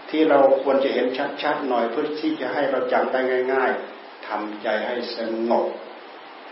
[0.09, 1.07] ที่เราควรจะเห็น
[1.41, 3.19] ชัดๆหน่อยเพื่อที่จะให้เราจำได้
[3.53, 5.19] ง่าย ๆทำใจให้ส
[5.49, 5.65] งบ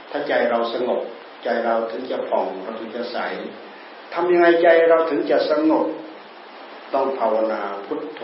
[0.09, 1.01] ถ้าใจเราสงบ
[1.43, 3.17] ใจเราถึงจะผ่องเราถึงจะใส
[4.13, 5.86] ทำยังไงใจเราถึงจะสงบ
[6.95, 8.21] ต้องภาวนาพุทโธ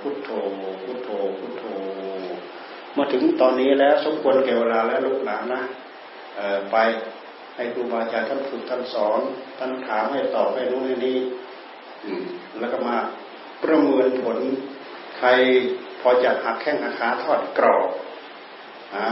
[0.00, 0.30] พุทโธ
[0.84, 1.64] พุทโธ พุทโธ
[2.96, 5.62] มาถึงตอนนี้แล้วสมควรแก่เวลาแล้วลูกหลานนะ
[6.72, 6.76] ไป
[7.56, 9.20] ให้ครูบาอาจารย์ท่านฝึกท่านสอน
[9.58, 11.18] ท่านถามให้ตอบให้รู้ให้นี้
[12.58, 12.96] แล้วก็มา
[13.62, 14.38] ประเมินผล
[15.18, 15.28] ใคร
[16.00, 17.88] พอจะหักแข้งหักขาทอดกรอบ
[18.94, 19.06] อ่า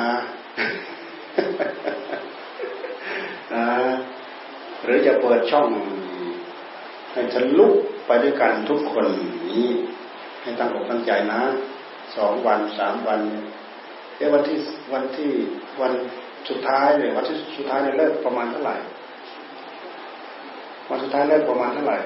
[4.85, 5.69] หรือจะเปิดช่อง
[7.13, 7.75] ให้ทะลุก
[8.07, 9.07] ไปด้วยกันทุกคน
[9.51, 9.69] นี้
[10.43, 11.41] ให้ตั้งอกตั้งใจนะ
[12.17, 13.21] สองวันสามวัน
[14.17, 14.59] เอ้วันที่
[14.93, 15.31] วันที่
[15.81, 15.93] วัน
[16.49, 18.77] สุดท้ายเลยวันที่สุดท้ายเนี่ยเลิกประมาณเท่าไหร่
[20.89, 21.99] วันสุดท้ายเลิกประมาณเท่าไหร่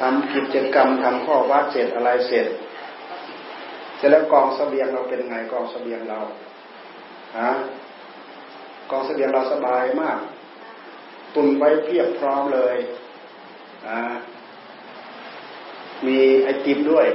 [0.00, 2.46] ทำกิจกรรมทำข้อวัตรเสร็จอะไรเสร็จ
[3.96, 6.18] เสร็จแล้วกองสเสบียงเราเป็นไงกองสเสบียงเรา
[7.38, 7.50] ฮะ
[8.90, 10.18] กองเสบียงเราสบายมาก
[11.34, 12.76] ตุนไว้เพียบพร้อมเลย
[13.88, 13.98] อ่า
[16.06, 17.06] มีไอติมด้วย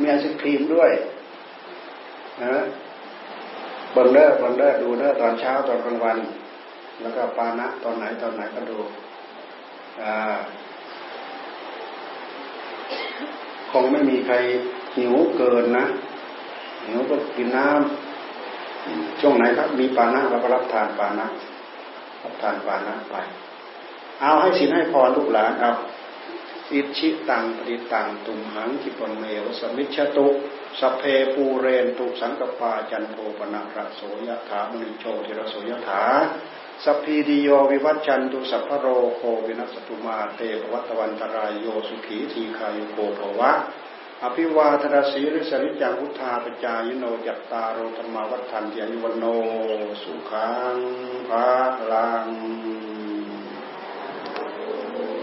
[0.00, 0.90] มีไอศกรีมด้วย
[2.44, 2.56] นะ
[3.96, 6.18] บังเดอร์บังเดอร์ดูเดอร์ตอนเช้าตอนกลางวัน
[7.02, 8.78] แล้วก็ปานะตอนไหนตอนไหนก็ดู
[10.02, 10.38] อ่า
[13.70, 14.34] คงไม่มีใคร
[14.96, 15.84] หิวเกินนะ
[16.86, 21.26] หิวก็กินน้ำช่วงไหนครับ มีปานะเราก็รับทานปานะ
[22.26, 23.14] รับทานปานะไป
[24.20, 25.72] เอาให้ศีลให้พรลูกหลานเอา
[26.72, 30.26] อิจฉิตังปัตถิตังตุมหัง ขิปปะเมวะ สะมิชฌะตุ
[30.80, 31.02] สัพเพ
[31.34, 36.02] ปูเรนตุสังกัปปาจันโทปัณณะระโสยะถา มะณิโชติระโส ยะถา
[36.84, 43.52] สัพพีติโยวิวัชชันตุสัพพะโรโควินัสสะตุมาเต ภะวัตวันตะราโยสุขีทีฆายุโก ภะวะ
[44.24, 49.24] อะภิวาทะนะสีลิสสะ นิจจัง วุฑฒาปะจายิโนจัตตาโรธัมมาวัฑฒันติ อายุ วัณโณ
[50.02, 50.76] สุขัง
[51.28, 51.48] พะ
[51.92, 52.26] ลัง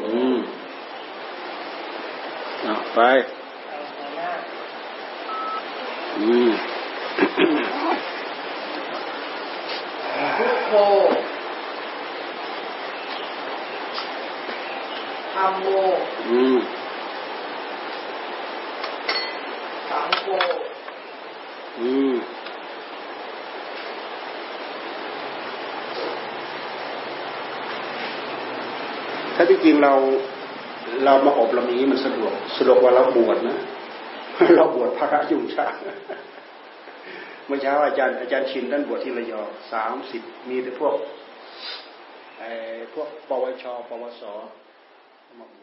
[0.06, 0.38] อืม
[2.62, 3.00] เอาไป
[6.20, 6.52] อืม
[10.38, 10.74] พุทโธ
[15.34, 15.66] ธรรมโม
[16.30, 16.58] อืม
[19.90, 20.28] สังโฆ
[21.80, 22.14] อืม
[29.36, 29.94] ถ้าที่จริงเรา
[31.06, 33.58] เรามาอบรมนี้มันสะดวกสะดวกกว่าเราบวชนะ
[34.56, 35.68] เราบวชพระยุ่งชา
[37.46, 40.96] เมื่อเช้าอาจารย์อาจารย์ชินท่านบวชที่ระยองสามสิบมีแต่พวก
[42.40, 42.52] ไอ้
[42.94, 44.24] พวกปวช ปวส
[45.40, 45.58] มาบ